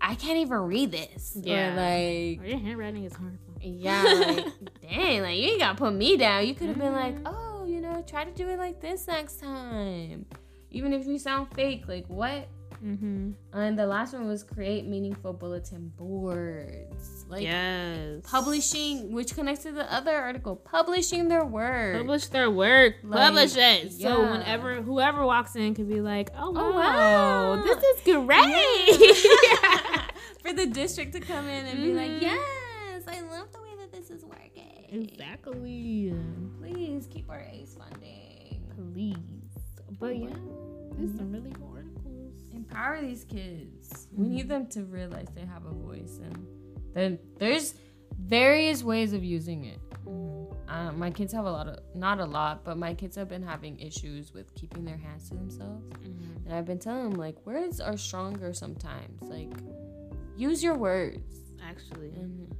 [0.00, 1.36] I can't even read this.
[1.40, 1.72] Yeah.
[1.72, 3.38] Or, like, Or your handwriting is horrible.
[3.60, 4.46] Yeah, like,
[4.82, 6.46] dang, like, you ain't got to put me down.
[6.46, 9.40] You could have been like, oh, you know, try to do it like this next
[9.40, 10.26] time.
[10.70, 12.48] Even if you sound fake, like what?
[12.84, 13.30] Mm-hmm.
[13.52, 17.24] And the last one was create meaningful bulletin boards.
[17.28, 18.20] Like yes.
[18.22, 21.96] publishing, which connects to the other article, publishing their work.
[21.96, 22.94] Publish their work.
[23.02, 23.92] Like, Publish it.
[23.92, 27.62] So whenever whoever walks in could be like, oh wow, Oh, wow.
[27.62, 29.16] this is great.
[30.42, 32.20] For the district to come in and be like, Mhm.
[33.08, 34.86] I love the way that this is working.
[34.88, 36.14] exactly.
[36.60, 38.62] Please keep our ACE funding.
[38.92, 39.16] Please.
[39.98, 40.28] But yeah,
[40.96, 42.34] there's some really good articles.
[42.52, 44.08] Empower these kids.
[44.12, 44.34] We mm-hmm.
[44.34, 46.46] need them to realize they have a voice, and
[46.94, 47.74] then there's
[48.18, 49.80] various ways of using it.
[50.06, 50.70] Mm-hmm.
[50.70, 53.42] Uh, my kids have a lot of, not a lot, but my kids have been
[53.42, 55.82] having issues with keeping their hands to themselves.
[55.94, 56.46] Mm-hmm.
[56.46, 59.22] And I've been telling them, like, words are stronger sometimes.
[59.22, 59.50] Like,
[60.36, 61.38] use your words.
[61.66, 62.08] Actually.
[62.08, 62.54] And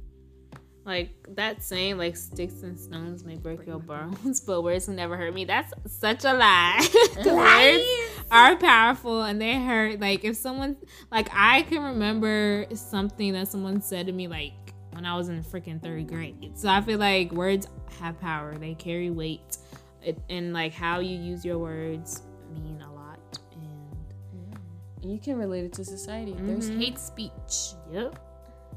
[0.89, 5.15] Like that saying, like sticks and stones may break your bones, but words will never
[5.15, 5.45] hurt me.
[5.45, 6.79] That's such a lie.
[7.25, 9.99] words are powerful and they hurt.
[9.99, 10.77] Like if someone,
[11.11, 14.53] like I can remember something that someone said to me, like
[14.93, 16.57] when I was in freaking third grade.
[16.57, 17.67] So I feel like words
[17.99, 18.55] have power.
[18.57, 19.57] They carry weight,
[20.01, 23.19] it, and like how you use your words mean a lot.
[23.53, 24.57] And
[25.03, 26.33] and you can relate it to society.
[26.39, 26.79] There's Mhm.
[26.81, 27.75] hate speech.
[27.91, 28.19] yep,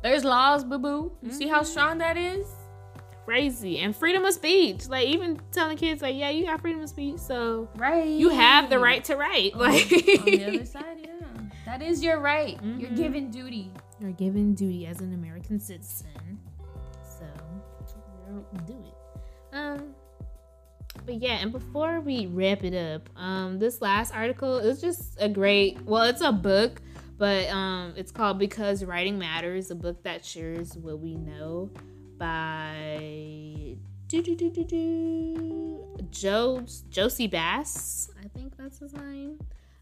[0.03, 1.13] There's laws, boo boo.
[1.23, 2.47] You see how strong that is?
[3.25, 4.89] crazy and freedom of speech.
[4.89, 7.69] Like even telling kids, like yeah, you got freedom of speech, so.
[7.77, 8.05] Right.
[8.09, 9.55] you have the right to write.
[9.57, 11.09] Like On the other side, yeah.
[11.65, 12.59] That is your right.
[12.79, 12.97] You're Mhm.
[12.97, 13.71] given duty.
[14.01, 16.41] you're given duty as an American citizen,
[17.05, 17.25] so
[18.67, 19.57] do it.
[19.57, 19.95] Um,
[21.07, 25.29] but yeah, and before we wrap it up, um, this last article is just a
[25.29, 25.81] great.
[25.83, 26.83] Well, it's a book,
[27.23, 31.71] but um, it's called "Because Writing Matters," a book that shares what we know
[32.19, 33.77] by
[34.09, 38.11] do do do do do Joe Josie Bass.
[38.19, 39.39] I think that's his name.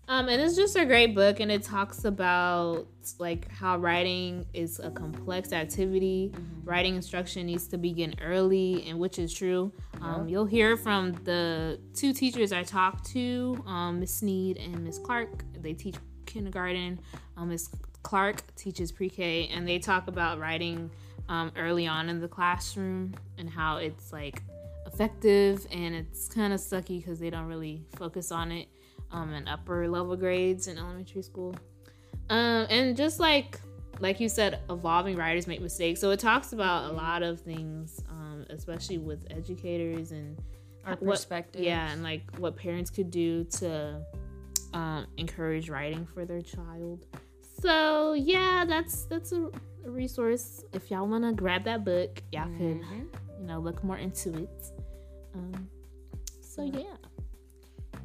[0.07, 2.87] Um, and it's just a great book, and it talks about
[3.19, 6.35] like how writing is a complex activity.
[6.65, 9.73] Writing instruction needs to begin early, and which is true.
[10.03, 14.99] Um, you'll hear from the two teachers I talked to, um, Miss Sneed and Miss
[14.99, 15.43] Clark.
[15.63, 15.95] They teach
[16.33, 16.99] kindergarten.
[17.37, 17.69] Um, Miss
[18.03, 20.91] Clark teaches pre-K, and they talk about writing
[21.29, 24.43] um, early on in the classroom and how it's like
[24.87, 28.69] effective, and it's kind of sucky because they don't really focus on it
[29.13, 31.55] um, in upper level grades in elementary school.
[32.31, 33.59] Um, and just like
[33.99, 36.01] like you said, evolving writers make mistakes.
[36.01, 40.39] So it talks about a lot of things, um, especially with educators and
[40.87, 41.63] Our what- perspective.
[41.63, 44.01] yeah, and like what parents could do to
[44.73, 47.07] um, encourage writing for their child.
[47.61, 49.51] So yeah, that's that's a,
[49.85, 50.65] a resource.
[50.73, 52.81] If y'all wanna grab that book, y'all could
[53.39, 54.65] you know look more into it.
[55.35, 55.69] Um,
[56.41, 56.97] so yeah.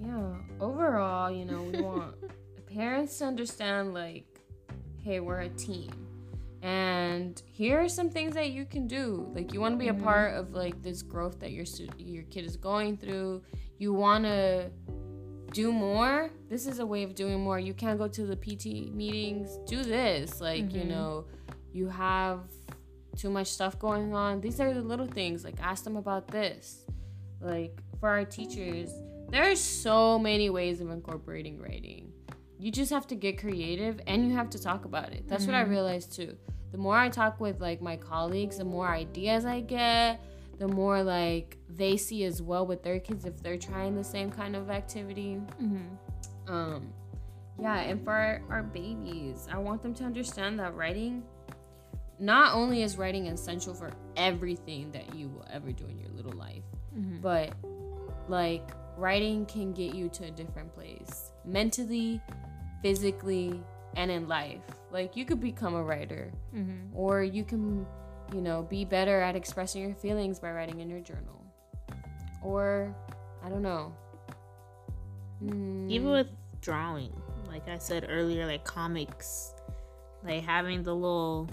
[0.02, 0.34] Yeah.
[0.60, 2.16] Overall, you know, we want
[2.68, 4.26] parents to understand like,
[5.02, 5.92] hey, we're a team.
[6.62, 9.32] And here are some things that you can do.
[9.36, 11.66] Like you want to be a part of like this growth that your
[11.98, 13.44] your kid is going through.
[13.78, 14.72] You want to
[15.56, 16.30] do more.
[16.50, 17.58] This is a way of doing more.
[17.58, 19.58] You can't go to the PT meetings.
[19.66, 20.42] Do this.
[20.42, 20.90] Like, you mm-hmm.
[20.90, 21.26] know,
[21.72, 22.42] you have
[23.16, 24.42] too much stuff going on.
[24.42, 25.46] These are the little things.
[25.46, 26.84] Like ask them about this.
[27.40, 28.90] Like for our teachers,
[29.30, 32.12] there are so many ways of incorporating writing.
[32.60, 35.26] You just have to get creative and you have to talk about it.
[35.26, 35.72] That's what I mm-hmm.
[35.72, 36.36] realized too.
[36.74, 40.20] The more I talk with like my colleagues, the more ideas I get,
[40.58, 44.32] the more like they see as well with their kids if they're trying the same
[44.32, 45.42] kind of activity.
[45.62, 46.54] Mm-hmm.
[46.54, 46.94] Um
[47.58, 51.24] yeah, and for our, our babies, I want them to understand that writing
[52.20, 56.34] not only is writing essential for everything that you will ever do in your little
[56.34, 56.64] life,
[56.98, 57.20] mm-hmm.
[57.22, 57.54] but
[58.28, 62.22] like writing can get you to a different place mentally,
[62.82, 63.62] physically,
[63.96, 64.62] and in life.
[64.92, 66.96] Like you could become a writer, mm-hmm.
[66.96, 67.86] or you can,
[68.34, 71.44] you know, be better at expressing your feelings by writing in your journal,
[72.44, 72.96] or
[73.44, 73.94] I don't know.
[75.44, 76.28] Mm, even with
[76.62, 77.12] drawing
[77.48, 79.54] like i said earlier like comics
[80.24, 81.48] like having the little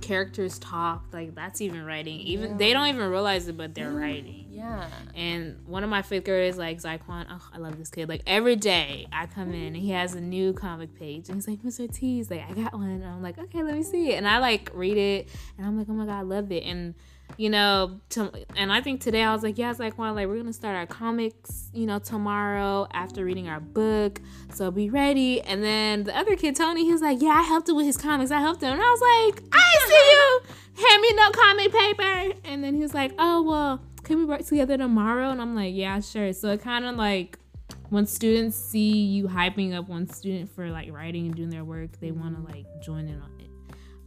[0.00, 2.20] characters talk like that's even writing.
[2.20, 6.24] Even they don't even realize it but they're writing yeah, and one of my fifth
[6.24, 8.08] graders like Zyquan, oh i love this kid.
[8.08, 11.48] Like every day i come in and he has a new comic page and he's
[11.48, 12.88] like mr t he's like i got one.
[12.88, 14.14] And i'm like okay let me see it.
[14.14, 15.28] And i like read it
[15.58, 16.64] and i'm like oh my god i love it.
[16.64, 16.94] And
[17.36, 20.36] you know, to, and I think today I was like, yeah, it's like, like we're
[20.36, 24.20] gonna start our comics, you know, tomorrow after reading our book,
[24.52, 25.42] so be ready.
[25.42, 27.96] And then the other kid, Tony, he was like, yeah, I helped him with his
[27.96, 30.86] comics, I helped him, and I was like, I see you.
[30.88, 32.40] Hand me no comic paper.
[32.44, 35.30] And then he was like, oh well, can we work together tomorrow?
[35.30, 36.32] And I'm like, yeah, sure.
[36.32, 37.38] So it kind of like
[37.90, 41.98] when students see you hyping up one student for like writing and doing their work,
[42.00, 43.50] they want to like join in on it.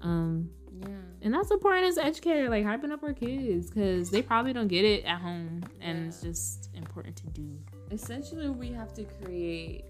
[0.02, 0.50] Um,
[0.82, 0.96] Yeah.
[1.22, 4.70] and that's important as an educator, like hyping up our kids because they probably don't
[4.70, 7.50] get it at home, and it's just important to do.
[7.92, 9.84] essentially we have to create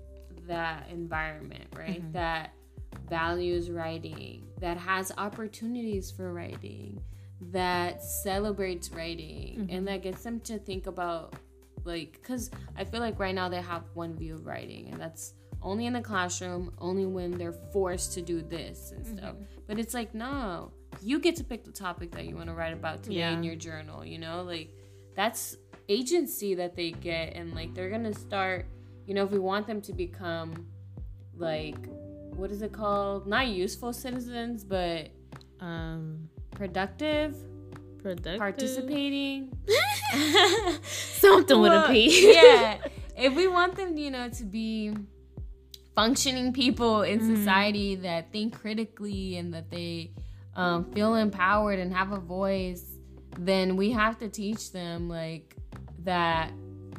[0.48, 2.54] that environment right that
[3.10, 7.00] values writing that has opportunities for writing
[7.42, 11.34] that celebrates writing and that gets them to think about
[11.86, 15.34] like because i feel like right now they have one view of writing and that's
[15.62, 19.36] only in the classroom only when they're forced to do this and stuff.
[19.68, 20.72] But it's like no
[21.02, 23.56] you get to pick the topic that you want to write about today in your
[23.56, 24.42] journal you know?
[24.44, 24.74] Like
[25.16, 28.68] that's agency that they get and like they're gonna start
[29.06, 30.66] you know if we want them to become
[31.36, 31.78] like
[32.36, 33.28] what is it called?
[33.28, 35.10] Not useful citizens but
[35.60, 36.30] Um,
[36.60, 37.38] productive
[38.04, 39.50] productive, participating
[40.84, 42.34] something with a Well, P.
[42.34, 42.78] yeah
[43.18, 44.94] if we want them you know to be
[45.96, 47.36] functioning people in Mm-hmm.
[47.38, 50.12] society that think critically and that they
[50.56, 52.84] um, feel empowered and have a voice
[53.38, 55.56] then we have to teach them like
[56.04, 56.52] that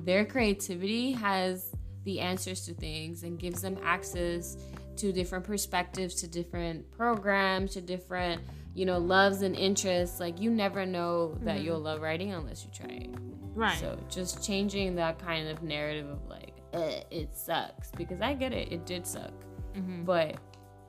[0.03, 1.71] their creativity has
[2.05, 4.57] the answers to things and gives them access
[4.97, 8.41] to different perspectives to different programs to different
[8.75, 12.71] you know loves and interests like you never know that you'll love writing unless you
[12.73, 13.11] try it
[13.55, 13.79] right.
[13.79, 18.53] so just changing that kind of narrative of like "Eh, it sucks because i get
[18.53, 19.33] it it did suck
[20.05, 20.37] but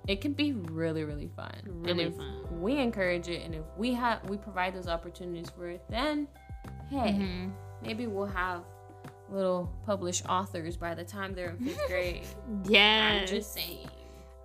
[0.07, 2.61] it can be really really fun and Really if fun.
[2.61, 6.27] we encourage it and if we have we provide those opportunities for it then
[6.89, 7.49] hey Mm-hmm.
[7.84, 8.63] maybe we'll have
[9.29, 12.25] little published authors by the time they're in fifth grade
[12.65, 13.88] yeah, i'm just saying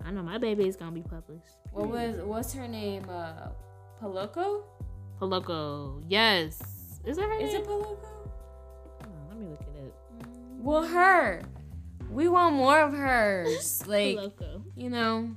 [0.05, 1.57] I know my baby is gonna be published.
[1.77, 3.49] What was what's her name uh
[4.01, 4.63] Polacco?
[5.21, 6.01] Polacco.
[6.07, 6.59] Yes.
[7.05, 7.61] Is that her Is name?
[7.61, 7.97] it on,
[9.29, 10.27] let me look it up.
[10.57, 11.43] Well, her.
[12.09, 13.83] We want more of hers.
[13.87, 14.63] Like, Polacco.
[14.75, 15.35] you know,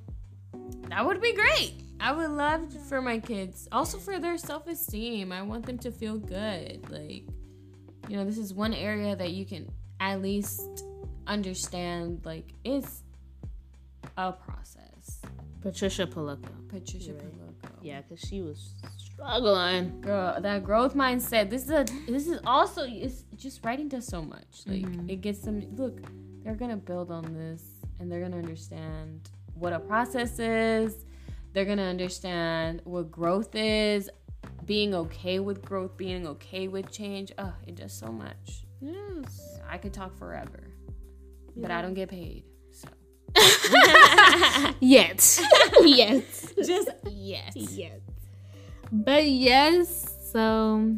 [0.89, 1.75] that would be great.
[2.01, 5.33] I would love for my kids, also for their self esteem.
[5.33, 6.89] I want them to feel good.
[6.91, 7.25] Like,
[8.09, 9.71] you know, this is one area that you can
[10.01, 10.87] at least
[11.27, 13.03] understand, like, it's
[14.17, 14.80] a process.
[15.61, 16.69] Patricia Polacco.
[16.69, 17.71] Patricia Polacco.
[17.83, 20.01] Yeah, because she was struggling.
[20.01, 21.51] Girl, that growth mindset.
[21.51, 21.85] This is a.
[22.07, 22.85] This is also.
[22.85, 24.63] It's just writing does so much.
[24.67, 25.11] Like mm-hmm.
[25.11, 25.63] it gets them.
[25.77, 26.01] Look,
[26.43, 27.63] they're gonna build on this,
[27.99, 31.05] and they're gonna understand what a process is.
[31.53, 34.09] They're gonna understand what growth is.
[34.65, 35.97] Being okay with growth.
[35.97, 37.33] Being okay with change.
[37.39, 38.67] Oh, it does so much.
[38.81, 39.59] Yes.
[39.69, 40.71] I could talk forever,
[41.57, 42.45] but I don't get paid.
[44.81, 45.41] Yet.
[45.83, 46.25] yet.
[46.65, 47.53] just yes.
[47.57, 48.01] Yet.
[48.93, 50.93] But yes, so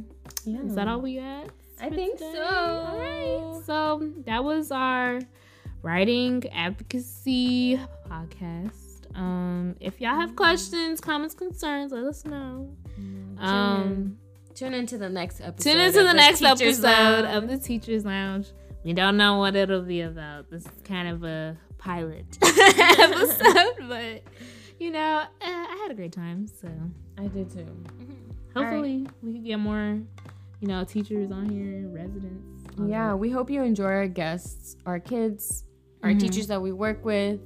[0.44, 0.62] Yeah.
[0.62, 1.48] is that all we got?
[1.80, 2.32] I think today?
[2.34, 2.42] so.
[2.44, 3.64] All right.
[3.66, 5.20] So that was our
[5.82, 9.16] writing advocacy podcast.
[9.16, 12.70] Um, if y'all have questions, comments, concerns, let us know.
[13.38, 14.16] Um,
[14.54, 15.72] Tune into the next episode.
[15.72, 16.82] tune into of the next episode
[17.24, 17.36] Lounge.
[17.36, 18.48] of the Teachers Lounge.
[18.84, 20.50] We don't know what it'll be about.
[20.50, 24.22] This is kind of a pilot episode, but
[24.78, 26.46] you know, eh, I had a great time.
[26.46, 26.68] So
[27.18, 27.58] I did too.
[27.58, 28.58] Mm-hmm.
[28.58, 30.00] hopefully we can get more,
[30.60, 32.78] you know, teachers on here, residents.
[32.78, 35.64] on Yeah, we hope you enjoy our guests, our kids,
[36.02, 36.18] our mm-hmm.
[36.18, 37.40] teachers that we work with,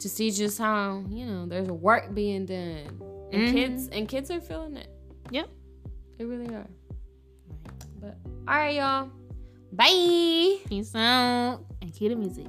[0.00, 3.00] to see just how you know there's work being done,
[3.32, 3.54] and mm-hmm.
[3.54, 4.88] kids and kids are feeling it.
[5.30, 5.48] Yep.
[6.18, 6.68] They really are.
[8.00, 8.16] But
[8.48, 9.10] all right, y'all.
[9.72, 10.58] Bye.
[10.66, 12.48] Peace out and cue the music.